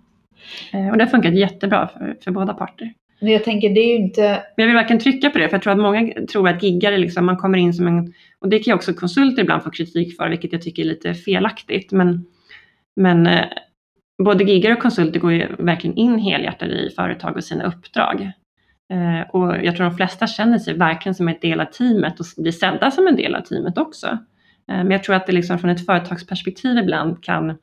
[0.73, 2.93] Eh, Och det har funkat jättebra för, för båda parter.
[3.21, 5.55] Men jag tänker det är ju inte, Men jag vill verkligen trycka på det, för
[5.55, 8.59] jag tror att många tror att giggare, liksom, man kommer in som en, och det
[8.59, 11.91] kan ju också konsulter ibland få kritik för, vilket jag tycker är lite felaktigt.
[11.91, 12.25] Men,
[12.95, 13.45] men eh,
[14.23, 18.31] både giggare och konsulter går ju verkligen in helhjärtat i företag och sina uppdrag.
[18.91, 22.25] Eh, och jag tror de flesta känner sig verkligen som en del av teamet och
[22.37, 24.07] blir sedda som en del av teamet också.
[24.07, 24.17] Eh,
[24.77, 27.57] men jag tror att det liksom från ett företagsperspektiv ibland kan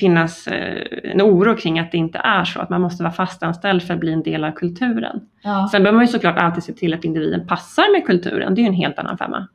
[0.00, 3.82] finnas eh, en oro kring att det inte är så, att man måste vara fastanställd
[3.82, 5.20] för att bli en del av kulturen.
[5.42, 5.68] ja.
[5.72, 8.62] Sen behöver man ju såklart alltid se till att individen passar med kulturen, det är
[8.62, 9.48] ju en helt annan femma.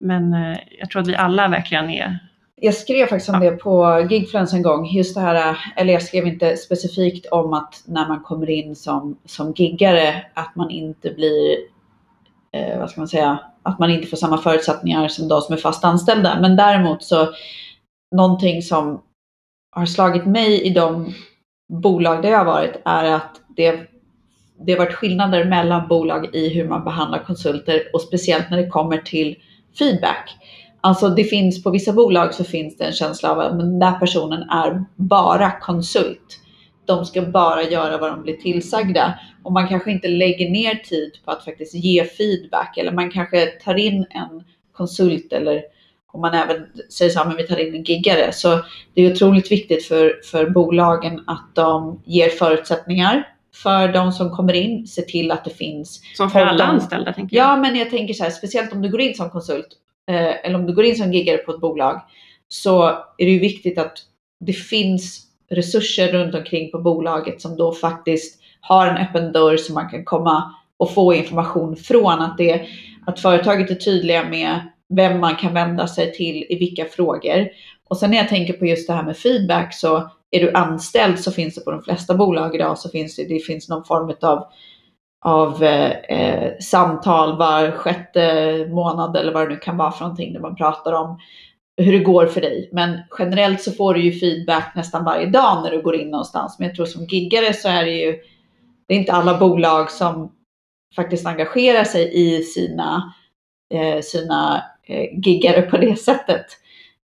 [0.00, 2.18] Men eh, jag tror att vi alla verkligen är,
[2.56, 4.86] Jag skrev faktiskt om det på Gigfluence en gång.
[4.86, 9.18] Just det här, eller jag skrev inte specifikt om att när man kommer in som,
[9.24, 11.56] som giggare att man inte blir,
[12.52, 15.58] eh, vad ska man säga, att man inte får samma förutsättningar som de som är
[15.58, 16.38] fast anställda.
[16.40, 17.28] Men däremot så,
[18.16, 19.02] någonting som
[19.72, 21.14] har slagit mig i de
[21.68, 23.80] bolag där jag har varit är att det,
[24.66, 28.68] det har varit skillnader mellan bolag i hur man behandlar konsulter och speciellt när det
[28.68, 29.36] kommer till
[29.78, 30.36] feedback.
[30.80, 33.92] Alltså det finns på vissa bolag så finns det en känsla av att den där
[33.92, 36.40] personen är bara konsult.
[36.84, 41.12] De ska bara göra vad de blir tillsagda och man kanske inte lägger ner tid
[41.24, 45.62] på att faktiskt ge feedback eller man kanske tar in en konsult eller
[46.12, 48.32] om man även säger så här, men vi tar in en giggare.
[48.32, 48.60] Så
[48.94, 54.52] det är otroligt viktigt för, för bolagen att de ger förutsättningar för de som kommer
[54.52, 57.46] in, se till att det finns som för alla anställda tänker jag.
[57.46, 59.68] Ja, men jag tänker så här, speciellt om du går in som konsult
[60.08, 62.00] eh, eller om du går in som giggare på ett bolag
[62.48, 62.82] så
[63.18, 63.98] är det ju viktigt att
[64.40, 69.72] det finns resurser runt omkring på bolaget som då faktiskt har en öppen dörr så
[69.72, 72.66] man kan komma och få information från att det
[73.06, 74.60] att företaget är tydliga med
[74.96, 77.48] vem man kan vända sig till i vilka frågor.
[77.88, 81.18] Och sen när jag tänker på just det här med feedback så är du anställd
[81.18, 84.14] så finns det på de flesta bolag idag så finns det, det finns någon form
[84.22, 84.44] av
[85.24, 90.32] av eh, eh, samtal var sjätte månad eller vad det nu kan vara för någonting
[90.32, 91.18] där man pratar om
[91.76, 92.68] hur det går för dig.
[92.72, 96.58] Men generellt så får du ju feedback nästan varje dag när du går in någonstans.
[96.58, 98.18] Men jag tror som giggare så är det ju,
[98.88, 100.32] det är inte alla bolag som
[100.96, 103.14] faktiskt engagerar sig i sina,
[103.74, 106.46] eh, sina Eh, giggare på det sättet.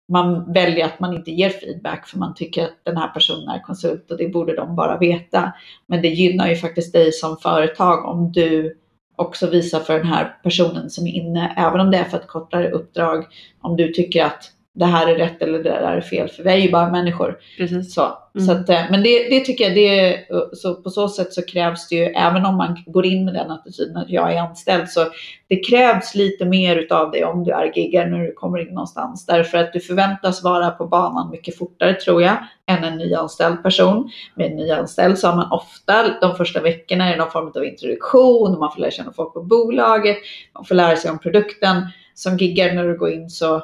[0.08, 3.62] Man väljer att man inte ger feedback för man tycker att den här personen är
[3.62, 5.52] konsult och det borde de bara veta.
[5.86, 8.78] Men det gynnar ju faktiskt dig som företag om du
[9.16, 12.26] också visar för den här personen som är inne, även om det är för ett
[12.26, 13.24] kortare uppdrag,
[13.60, 16.28] om du tycker att det här är rätt eller det där är fel.
[16.28, 17.38] För vi är ju bara människor.
[17.58, 17.94] Precis.
[17.94, 18.46] Så, Mm.
[18.46, 20.18] så att, eh, men det, det tycker jag, det,
[20.52, 23.50] så på så sätt så krävs det ju, även om man går in med den
[23.50, 25.00] attityden att jag är anställd, så
[25.48, 29.26] det krävs lite mer utav det om du är giggare när du kommer in någonstans.
[29.26, 32.36] Därför att du förväntas vara på banan mycket fortare tror jag,
[32.66, 34.10] än en nyanställd person.
[34.34, 37.64] Med en nyanställd så har man ofta de första veckorna är det någon form av
[37.64, 40.16] introduktion, man får lära känna folk på bolaget,
[40.54, 41.82] man får lära sig om produkten.
[42.14, 43.62] Som giggare när du går in så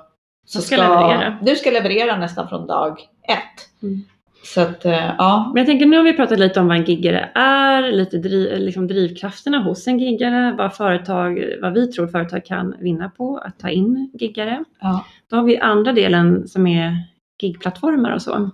[0.53, 1.39] Du ska leverera.
[1.43, 3.83] du ska leverera nästan från dag ett.
[3.83, 4.03] Mm.
[4.45, 5.51] Så att, eh, ja.
[5.55, 8.59] Men jag tänker nu har vi pratat lite om vad en giggare är, lite driv,
[8.59, 13.59] liksom drivkrafterna hos en giggare, vad, företag, vad vi tror företag kan vinna på att
[13.59, 14.65] ta in giggare.
[14.81, 15.05] ja.
[15.31, 16.97] Då har vi andra delen som är
[17.43, 18.51] gigplattformar och så.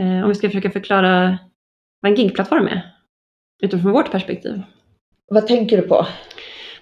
[0.00, 1.38] Eh, om vi ska försöka förklara
[2.00, 2.94] vad en gigplattform är
[3.62, 4.62] utifrån vårt perspektiv.
[5.30, 6.06] Vad tänker du på?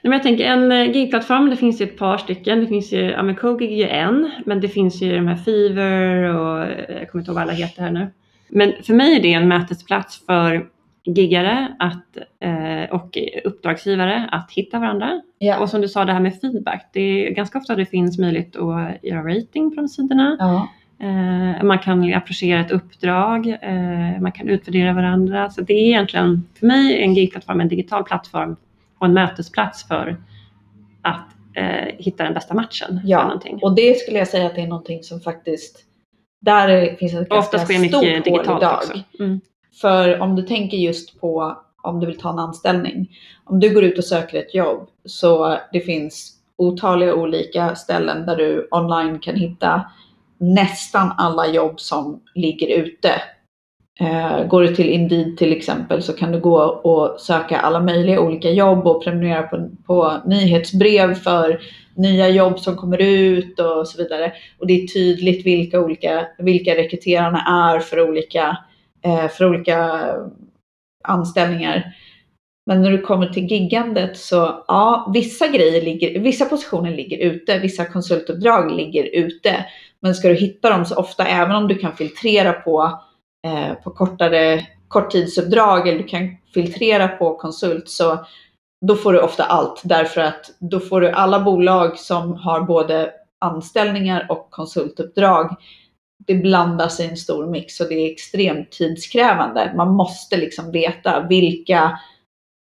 [0.08, 2.60] Men jag tänker en eh, gigplattform, det finns ju ett par stycken.
[2.60, 5.36] Det finns ju, ja men Cogig är ju en, men det finns ju de här
[5.36, 8.06] Fever och eh, jag kommer inte ihåg vad alla heter här nu.
[8.48, 10.66] Men för mig är det en mötesplats för
[11.04, 15.20] giggare att, eh, och uppdragsgivare att hitta varandra.
[15.38, 15.58] Ja.
[15.58, 16.90] Och som du sa, det här med feedback.
[16.92, 20.36] Det är ganska ofta det finns möjlighet att göra rating på de sidorna.
[20.38, 20.68] ja.
[20.98, 25.50] Eh, man kan approchera ett uppdrag, eh, man kan utvärdera varandra.
[25.50, 28.56] Så det är egentligen, för mig är en gigplattform en digital plattform
[28.98, 30.16] och en mötesplats för
[31.02, 33.58] att eh, hitta den bästa matchen Ja, för någonting.
[33.62, 35.84] Och det skulle jag säga att det är någonting som faktiskt,
[36.40, 38.74] där finns ett ganska stort hål idag.
[38.74, 39.00] också.
[39.18, 39.40] Mm.
[39.80, 41.56] För om du tänker just på
[41.86, 43.18] om du vill ta en anställning.
[43.44, 48.36] Om du går ut och söker ett jobb så det finns otaliga olika ställen där
[48.36, 49.90] du online kan hitta
[50.38, 53.10] nästan alla jobb som ligger ute.
[54.00, 58.20] Eh, går du till Indeed till exempel så kan du gå och söka alla möjliga
[58.20, 61.60] olika jobb och prenumerera på, på nyhetsbrev för
[61.94, 64.32] nya jobb som kommer ut och så vidare.
[64.58, 68.58] Och det är tydligt vilka, olika, vilka rekryterarna är för olika,
[69.04, 70.08] eh, för olika
[71.04, 71.94] anställningar.
[72.66, 77.58] Men när du kommer till giggandet så ja, vissa grejer ligger, vissa positioner ligger ute,
[77.58, 79.66] vissa konsultuppdrag ligger ute.
[80.00, 83.00] Men ska du hitta dem så ofta, även om du kan filtrera på,
[83.84, 88.26] på kortare korttidsuppdrag eller du kan filtrera på konsult så
[88.86, 93.10] då får du ofta allt därför att då får du alla bolag som har både
[93.40, 95.56] anställningar och konsultuppdrag.
[96.26, 99.72] Det blandas i en stor mix och det är extremt tidskrävande.
[99.76, 101.98] Man måste liksom veta vilka,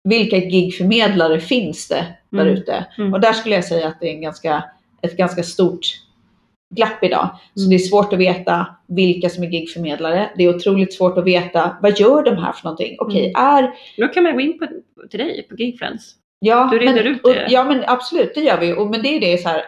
[0.10, 2.54] vilka gigförmedlare finns det där Mm.
[2.54, 2.86] ute.
[2.98, 3.13] Mm.
[3.13, 4.63] Och där skulle jag säga att det är en ganska,
[5.02, 5.82] ett ganska stort
[6.76, 7.30] glapp idag.
[7.56, 7.70] Så Mm.
[7.70, 10.30] det är svårt att veta vilka som är gigförmedlare.
[10.38, 12.96] Det är otroligt svårt att veta vad gör de här för någonting.
[13.00, 14.68] Okej, är Då kan man gå in på,
[15.10, 16.16] till dig på Gigfriends.
[16.40, 17.48] Ja, Du reder men, ut och, det.
[17.50, 18.74] ja men absolut, det gör vi.
[18.74, 19.62] Och, men det är det så här.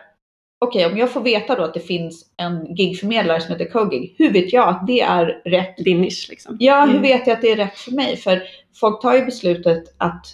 [0.66, 4.34] Okej, om jag får veta då att det finns en gigförmedlare som heter Cogig, hur
[4.34, 5.78] vet jag att det är rätt?
[5.78, 6.58] Din nisch liksom.
[6.60, 7.02] Ja, hur Mm.
[7.02, 8.18] vet jag att det är rätt för mig?
[8.18, 8.44] För
[8.80, 10.26] folk tar ju beslutet att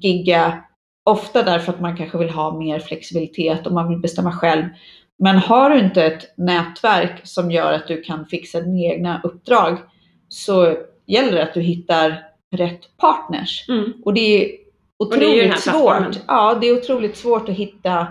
[0.00, 0.58] gigga
[1.10, 4.64] ofta därför att man kanske vill ha mer flexibilitet och man vill bestämma själv.
[5.18, 9.78] Men har du inte ett nätverk som gör att du kan fixa dina egna uppdrag
[10.28, 10.76] så
[11.06, 12.22] gäller det att du hittar
[12.56, 13.68] rätt partners.
[13.68, 13.92] Mm.
[14.04, 14.48] Och det är
[14.98, 16.12] det är otroligt här plattformen.
[16.12, 16.24] svårt.
[16.26, 18.06] Ja, det är otroligt svårt att hitta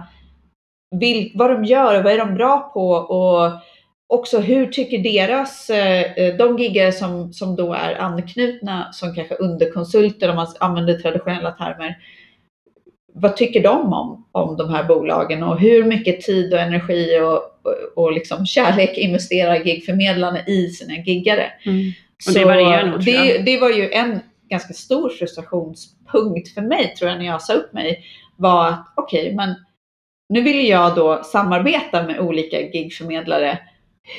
[1.00, 3.52] vil, vad de gör och vad är de bra på och
[4.08, 10.30] också hur tycker deras, eh, de giggare som, som då är anknutna som kanske underkonsulter
[10.30, 11.98] om man använder traditionella termer.
[13.14, 17.34] Vad tycker de om, om de här bolagen och hur mycket tid och energi och,
[17.36, 21.52] och, och liksom kärlek investerar gigförmedlarna i sina giggare?
[21.66, 21.92] Mm.
[22.28, 27.10] Och det varierar nog, det, det var ju en ganska stor frustrationspunkt för mig tror
[27.10, 28.04] jag när jag sa upp mig.
[28.36, 29.56] Var att okej, men
[30.30, 33.60] nu vill jag då samarbeta med olika gigförmedlare.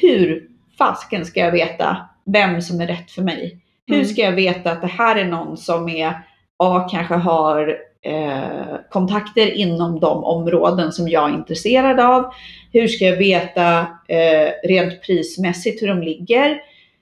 [0.01, 0.49] Hur
[0.79, 1.97] fasken ska jag veta
[2.27, 3.59] vem som är rätt för mig?
[3.87, 4.07] Hur Mm.
[4.07, 6.13] ska jag veta att det här är någon som är,
[6.57, 12.33] A, kanske har eh, kontakter inom de områden som jag är intresserad av?
[12.73, 16.61] Hur ska jag veta eh, rent prismässigt hur de ligger?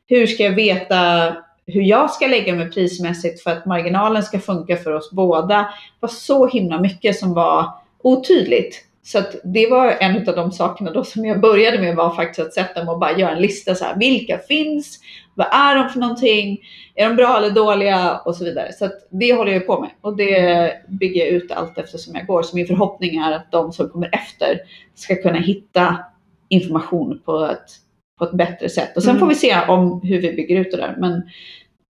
[0.08, 1.32] Hur ska jag veta
[1.66, 5.56] hur jag ska lägga mig prismässigt för att marginalen ska funka för oss båda?
[5.56, 7.70] Det var så himla mycket som var
[8.02, 8.82] otydligt.
[9.02, 12.46] Så att det var en av de sakerna då som jag började med var faktiskt
[12.46, 13.96] att sätta mig och bara göra en lista så här.
[13.98, 15.00] Vilka finns?
[15.36, 16.58] Vad är de för någonting?
[16.94, 18.18] Är de bra eller dåliga?
[18.24, 18.72] Och så vidare.
[18.72, 22.42] Så det håller jag på med och det bygger jag ut allt eftersom jag går.
[22.42, 24.60] Så min förhoppning är att de som kommer efter
[24.94, 25.96] ska kunna hitta
[26.48, 27.64] information på ett,
[28.18, 28.96] på ett bättre sätt.
[28.96, 29.20] Och sen Mm.
[29.20, 30.94] får vi se om hur vi bygger ut det där.
[30.98, 31.22] Men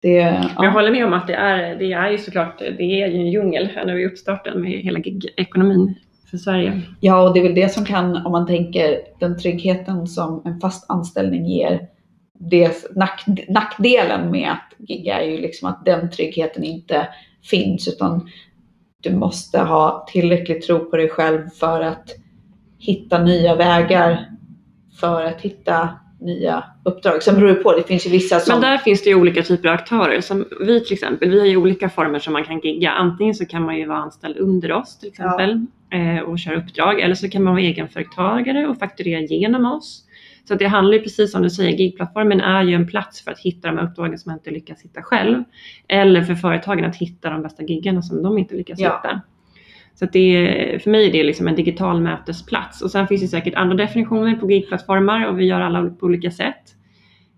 [0.03, 0.71] det, Men Jag ja.
[0.71, 3.69] håller med om att det är, det är ju såklart det är ju en djungel
[3.75, 5.95] här nu i uppstarten med hela gig-ekonomin
[6.31, 6.81] för Sverige.
[7.01, 10.61] ja, och det är väl det som kan, om man tänker den tryggheten som en
[10.61, 11.81] fast anställning ger.
[12.39, 17.09] Det, nack, nackdelen med att gigga är ju liksom att den tryggheten inte
[17.51, 18.29] finns utan
[19.03, 22.11] du måste ha tillräcklig tro på dig själv för att
[22.79, 24.31] hitta nya vägar
[25.01, 25.89] för att hitta
[26.21, 27.23] nya uppdrag.
[27.23, 28.61] Sen beror det på, det finns ju vissa som...
[28.61, 30.21] Men där finns det ju olika typer av aktörer.
[30.21, 32.91] Som vi till exempel, vi har ju olika former som man kan gigga.
[32.91, 37.01] Antingen så kan man ju vara anställd under oss till exempel eh, och köra uppdrag.
[37.01, 40.05] Eller så kan man vara egenföretagare och fakturera genom oss.
[40.49, 43.39] Så det handlar ju precis som du säger, gigplattformen är ju en plats för att
[43.39, 45.45] hitta de här uppdragen som man inte lyckas hitta själv.
[45.89, 49.03] Eller för företagen att hitta de bästa giggarna som de inte lyckas Ja.
[49.03, 49.21] hitta.
[49.95, 52.83] Så det för mig är det liksom en digital mötesplats.
[52.83, 56.31] Och sen finns det säkert andra definitioner på gigplattformar och vi gör alla på olika
[56.31, 56.75] sätt.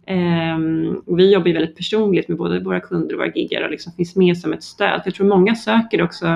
[0.07, 3.71] Ehm, och vi jobbar ju väldigt personligt med både våra kunder och våra giggare och
[3.71, 5.03] liksom finns med som ett stöd.
[5.05, 6.27] Jag tror många söker också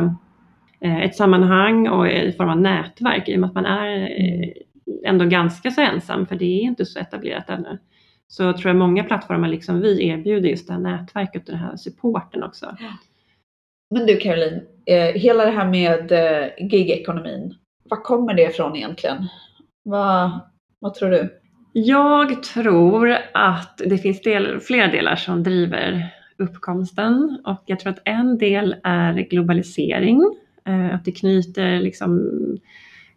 [0.81, 4.49] eh, ett sammanhang och i form av nätverk i och med att man är eh,
[5.05, 7.79] ändå ganska så ensam för det är inte så etablerat ännu.
[8.29, 11.77] Så tror jag många plattformar liksom vi erbjuder just det här nätverket och den här
[11.77, 12.77] supporten också.
[13.91, 19.29] Men du Caroline, eh, hela det här med eh, gigekonomin, var kommer det ifrån egentligen?
[19.83, 20.41] Vad,
[20.79, 21.41] vad tror du?
[21.73, 28.03] Jag tror att det finns del, flera delar som driver uppkomsten och jag tror att
[28.05, 30.23] en del är globalisering.
[30.67, 32.21] Eh, att det knyter liksom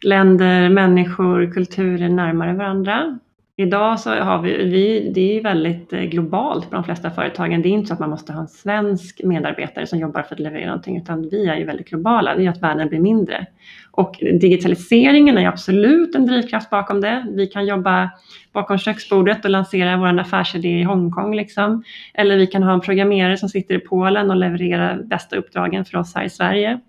[0.04, 3.20] länder, människor, kulturer närmare varandra.
[3.56, 7.62] Idag så har vi, vi, det är väldigt eh, globalt på de flesta företagen.
[7.62, 10.40] Det är inte så att man måste ha en svensk medarbetare som jobbar för att
[10.40, 12.36] leverera någonting, utan vi är ju väldigt globala.
[12.36, 13.46] Det är att världen blir mindre.
[13.92, 17.26] Och digitaliseringen är absolut en drivkraft bakom det.
[17.30, 18.10] Vi kan jobba
[18.54, 21.36] bakom köksbordet och lansera vår affärsidé i Hongkong.
[21.36, 21.84] Liksom.
[22.14, 25.98] Eller vi kan ha en programmerare som sitter i Polen och levererar bästa uppdragen för
[25.98, 26.80] oss här i Sverige.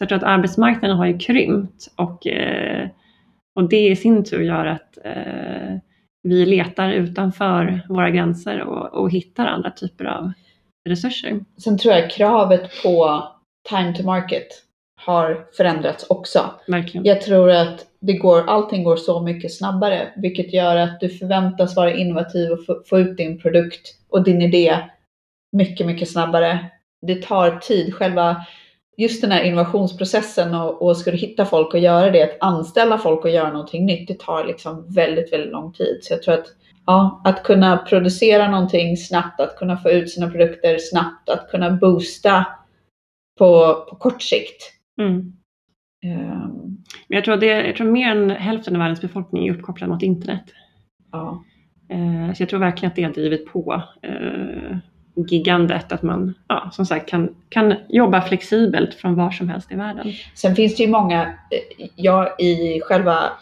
[0.00, 2.88] Så jag tror att arbetsmarknaden har ju krympt och, eh,
[3.54, 5.76] och det i sin tur gör att eh,
[6.22, 10.32] vi letar utanför våra gränser och, och hittar andra typer av
[10.88, 11.44] resurser.
[11.64, 13.22] Sen tror jag kravet på
[13.68, 14.46] time to market
[14.96, 16.40] har förändrats också.
[16.66, 17.06] Verkligen.
[17.06, 21.76] Jag tror att det går, allting går så mycket snabbare, vilket gör att du förväntas
[21.76, 24.78] vara innovativ och få, få ut din produkt och din idé
[25.52, 26.70] mycket, mycket snabbare.
[27.06, 27.94] Det tar tid.
[27.94, 28.36] Själva
[28.96, 32.98] just den här innovationsprocessen och, och ska du hitta folk och göra det, att anställa
[32.98, 35.98] folk och göra någonting nytt, det tar liksom väldigt, väldigt lång tid.
[36.02, 36.46] Så jag tror att
[36.86, 41.70] ja, att kunna producera någonting snabbt, att kunna få ut sina produkter snabbt, att kunna
[41.70, 42.46] boosta
[43.38, 44.62] på, på kort sikt.
[45.00, 45.32] Mm.
[46.06, 49.90] Um, Men jag tror, det, jag tror mer än hälften av världens befolkning är uppkopplad
[49.90, 50.44] mot internet.
[51.12, 51.44] ja.
[51.88, 54.76] Eh, så jag tror verkligen att det har drivit på eh,
[55.14, 59.74] gigandet, att man ja, som sagt kan, kan jobba flexibelt från var som helst i
[59.74, 60.12] världen.
[60.34, 63.32] Sen finns det ju många, eh, jag i själva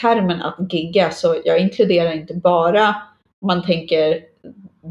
[0.00, 2.94] termen att gigga, så jag inkluderar inte bara
[3.46, 4.20] man tänker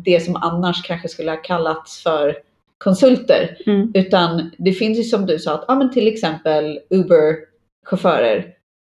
[0.06, 2.36] det som annars kanske skulle ha kallats för
[2.78, 3.92] konsulter, Mm.
[3.94, 8.46] utan det finns ju som du sa, att ja, men till exempel Uber-chaufförer,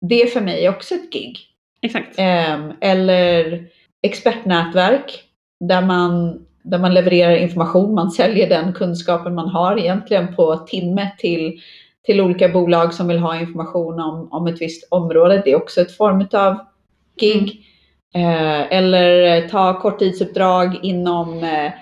[0.09, 1.38] det är för mig också ett gig.
[1.82, 2.14] Exakt.
[2.18, 3.66] Ehm, eller
[4.03, 5.22] expertnätverk
[5.64, 11.11] där man, där man levererar information, man säljer den kunskapen man har egentligen på timme
[11.18, 11.61] till,
[12.02, 15.42] till olika bolag som vill ha information om, om ett visst område.
[15.44, 16.58] Det är också ett form av
[17.20, 17.66] gig.
[18.14, 21.72] Eh, eller ta korttidsuppdrag inom eh,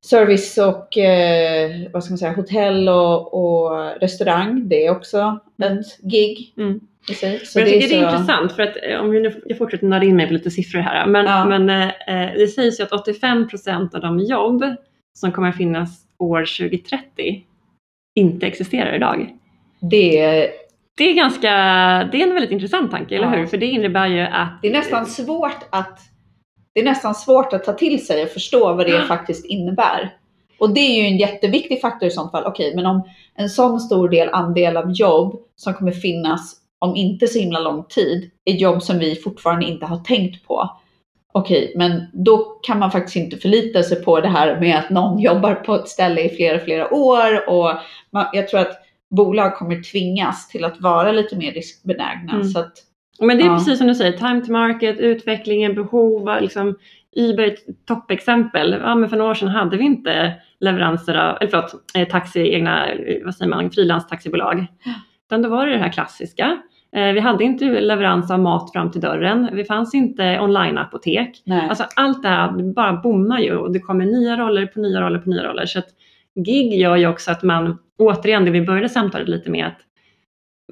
[0.00, 4.68] service och eh, vad ska man säga, hotell och, och restaurang.
[4.68, 6.54] Det är också ett gig.
[6.56, 6.80] Mm.
[7.08, 9.58] Så Men jag tycker det är så- intressant för att eh, om vi nu, jag
[9.58, 11.06] fortsätter nörda in mig på lite siffror här.
[11.06, 11.44] Men, Ja.
[11.44, 14.64] men eh, eh, det sägs ju att 85 procent av de jobb
[15.18, 17.44] som kommer att finnas år 2030
[18.14, 19.28] inte existerar idag.
[19.80, 20.48] Det är,
[20.96, 21.48] Det är ganska,
[22.12, 23.30] det är en väldigt intressant tanke, eller Ja.
[23.36, 23.46] hur?
[23.46, 25.98] För det innebär ju att det är nästan svårt att
[26.74, 29.02] det är nästan svårt att ta till sig och förstå vad det Ja.
[29.02, 30.10] faktiskt innebär.
[30.58, 32.44] Och det är ju en jätteviktig faktor i sånt fall.
[32.46, 33.02] Okej, men om
[33.34, 37.84] en sån stor del andel av jobb som kommer finnas om inte så himla lång
[37.84, 40.70] tid är jobb som vi fortfarande inte har tänkt på.
[41.32, 45.18] Okej, men då kan man faktiskt inte förlita sig på det här med att någon
[45.22, 47.72] jobbar på ett ställe i flera, flera år och
[48.10, 48.78] man, jag tror att
[49.10, 52.32] bolag kommer tvingas till att vara lite mer riskbenägna.
[52.32, 52.44] Mm.
[52.44, 52.72] Så att,
[53.20, 53.56] Men det är Ja.
[53.56, 56.76] precis som du säger, time to market, utvecklingen, behov, liksom
[57.16, 58.76] Uber är ett toppexempel.
[58.82, 62.54] Ja, men för några år sedan hade vi inte leveranser av, eller förlåt, eh, taxi,
[62.54, 64.66] egna, eh, vad säger man, frilanstaxibolag.
[65.26, 66.58] Utan då var det det här klassiska.
[66.96, 69.50] Eh, Vi hade inte leverans av mat fram till dörren.
[69.52, 71.42] Vi fanns inte online-apotek.
[71.68, 75.18] Alltså allt det här bara bommar ju och det kommer nya roller på nya roller
[75.18, 75.66] på nya roller.
[75.66, 75.88] Så att
[76.34, 79.78] gig gör ju också att man, återigen det vi började samtalet lite med, att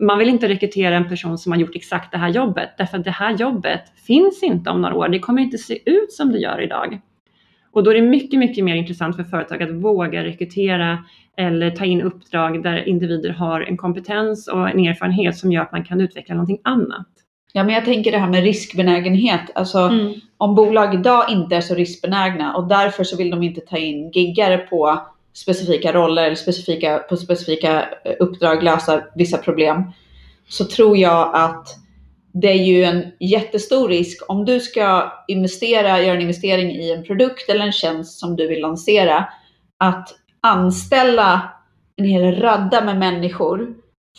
[0.01, 3.05] man vill inte rekrytera en person som har gjort exakt det här jobbet, därför att
[3.05, 5.09] det här jobbet finns inte om några år.
[5.09, 7.01] Det kommer inte se ut som det gör idag.
[7.73, 11.05] Och då är det mycket, mycket mer intressant för företag att våga rekrytera
[11.37, 15.73] eller ta in uppdrag där individer har en kompetens och en erfarenhet som gör att
[15.73, 17.07] man kan utveckla någonting annat.
[17.53, 19.41] Ja, men jag tänker det här med riskbenägenhet.
[19.55, 19.91] Alltså,
[20.37, 24.11] om bolag idag inte är så riskbenägna och därför så vill de inte ta in
[24.11, 25.01] giggare på
[25.33, 29.83] specifika roller eller specifika, på specifika eh, uppdrag, lösa vissa problem,
[30.49, 31.69] så tror jag att
[32.33, 37.05] det är ju en jättestor risk om du ska investera, göra en investering i en
[37.05, 39.29] produkt eller en tjänst som du vill lansera,
[39.79, 40.09] att
[40.41, 41.53] anställa
[41.97, 43.75] en hel radda med människor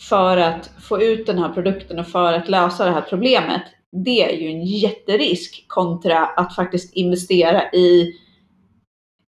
[0.08, 3.62] för att få ut den här produkten och för att lösa det här problemet.
[3.92, 8.12] Det är ju en jätterisk kontra att faktiskt investera i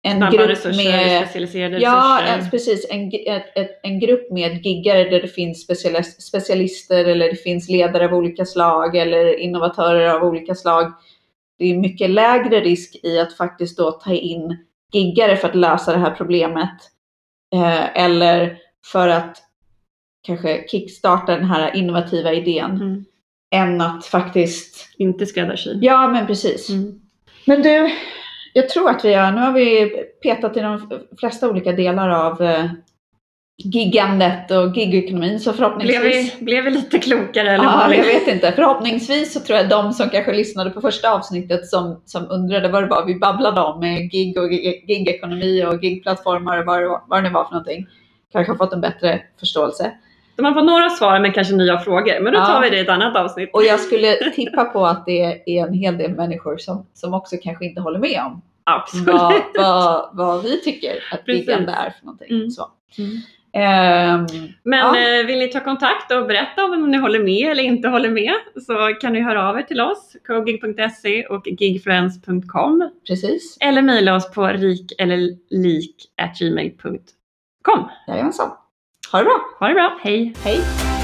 [0.04, 2.38] en Snabba grupp resurser, med specialiserade Ja, resurser.
[2.44, 2.86] en, precis.
[2.90, 8.04] En, ett, en grupp med giggare där det finns specialis- specialister eller det finns ledare
[8.04, 10.92] av olika slag eller innovatörer av olika slag.
[11.58, 14.56] Det är mycket lägre risk i att faktiskt då ta in
[14.92, 16.74] giggare för att lösa det här problemet.
[17.54, 18.58] Eh, eller
[18.92, 19.38] för att
[20.26, 22.70] kanske kickstarta den här innovativa idén.
[22.70, 23.04] Mm.
[23.54, 25.78] Än att faktiskt, Inte skräddarsy.
[25.80, 26.70] ja men precis.
[26.70, 27.00] Mm.
[27.46, 27.90] Men du,
[28.56, 29.90] jag tror att vi har, nu har vi
[30.22, 30.90] petat i de
[31.20, 32.64] flesta olika delar av eh,
[33.64, 36.36] giggandet och gigekonomin så Blev, förhoppningsvis.
[36.40, 38.52] vi, blev vi lite klokare eller Ja, jag vet inte.
[38.52, 42.82] Förhoppningsvis så tror jag de som kanske lyssnade på första avsnittet som, som undrade vad
[42.82, 47.18] det var vi babblade om med gig och gig- gigekonomi och gigplattformar och vad vad
[47.22, 47.86] det nu var för någonting.
[48.32, 49.92] Kanske har fått en bättre förståelse.
[50.36, 52.20] De har fått några svar men kanske nya frågor.
[52.20, 52.46] Men då Ja.
[52.46, 53.50] tar vi det i ett annat avsnitt.
[53.52, 55.22] Och jag skulle tippa på att det
[55.58, 59.06] är en hel del människor som, som också kanske inte håller med om Absolut.
[59.06, 61.48] vad, vad, vad vi tycker att Precis.
[61.48, 61.54] är
[61.98, 62.30] för någonting.
[62.36, 62.50] Mm.
[62.50, 62.66] Så.
[62.98, 63.16] Mm.
[63.56, 64.26] Ehm,
[64.62, 65.20] Men Ja.
[65.20, 68.32] eh, vill ni ta kontakt och berätta om ni håller med eller inte håller med
[68.66, 74.30] så kan ni höra av er till oss, kogig.se och gigfluence.com precis, eller mejla oss
[74.30, 75.16] på rik eller
[75.50, 75.96] lik
[76.40, 77.88] gmail.com.
[78.08, 78.50] jajamensan.
[79.14, 79.34] Ha det bra.
[79.60, 80.34] Ha det bra, hej!
[80.44, 81.03] Hej!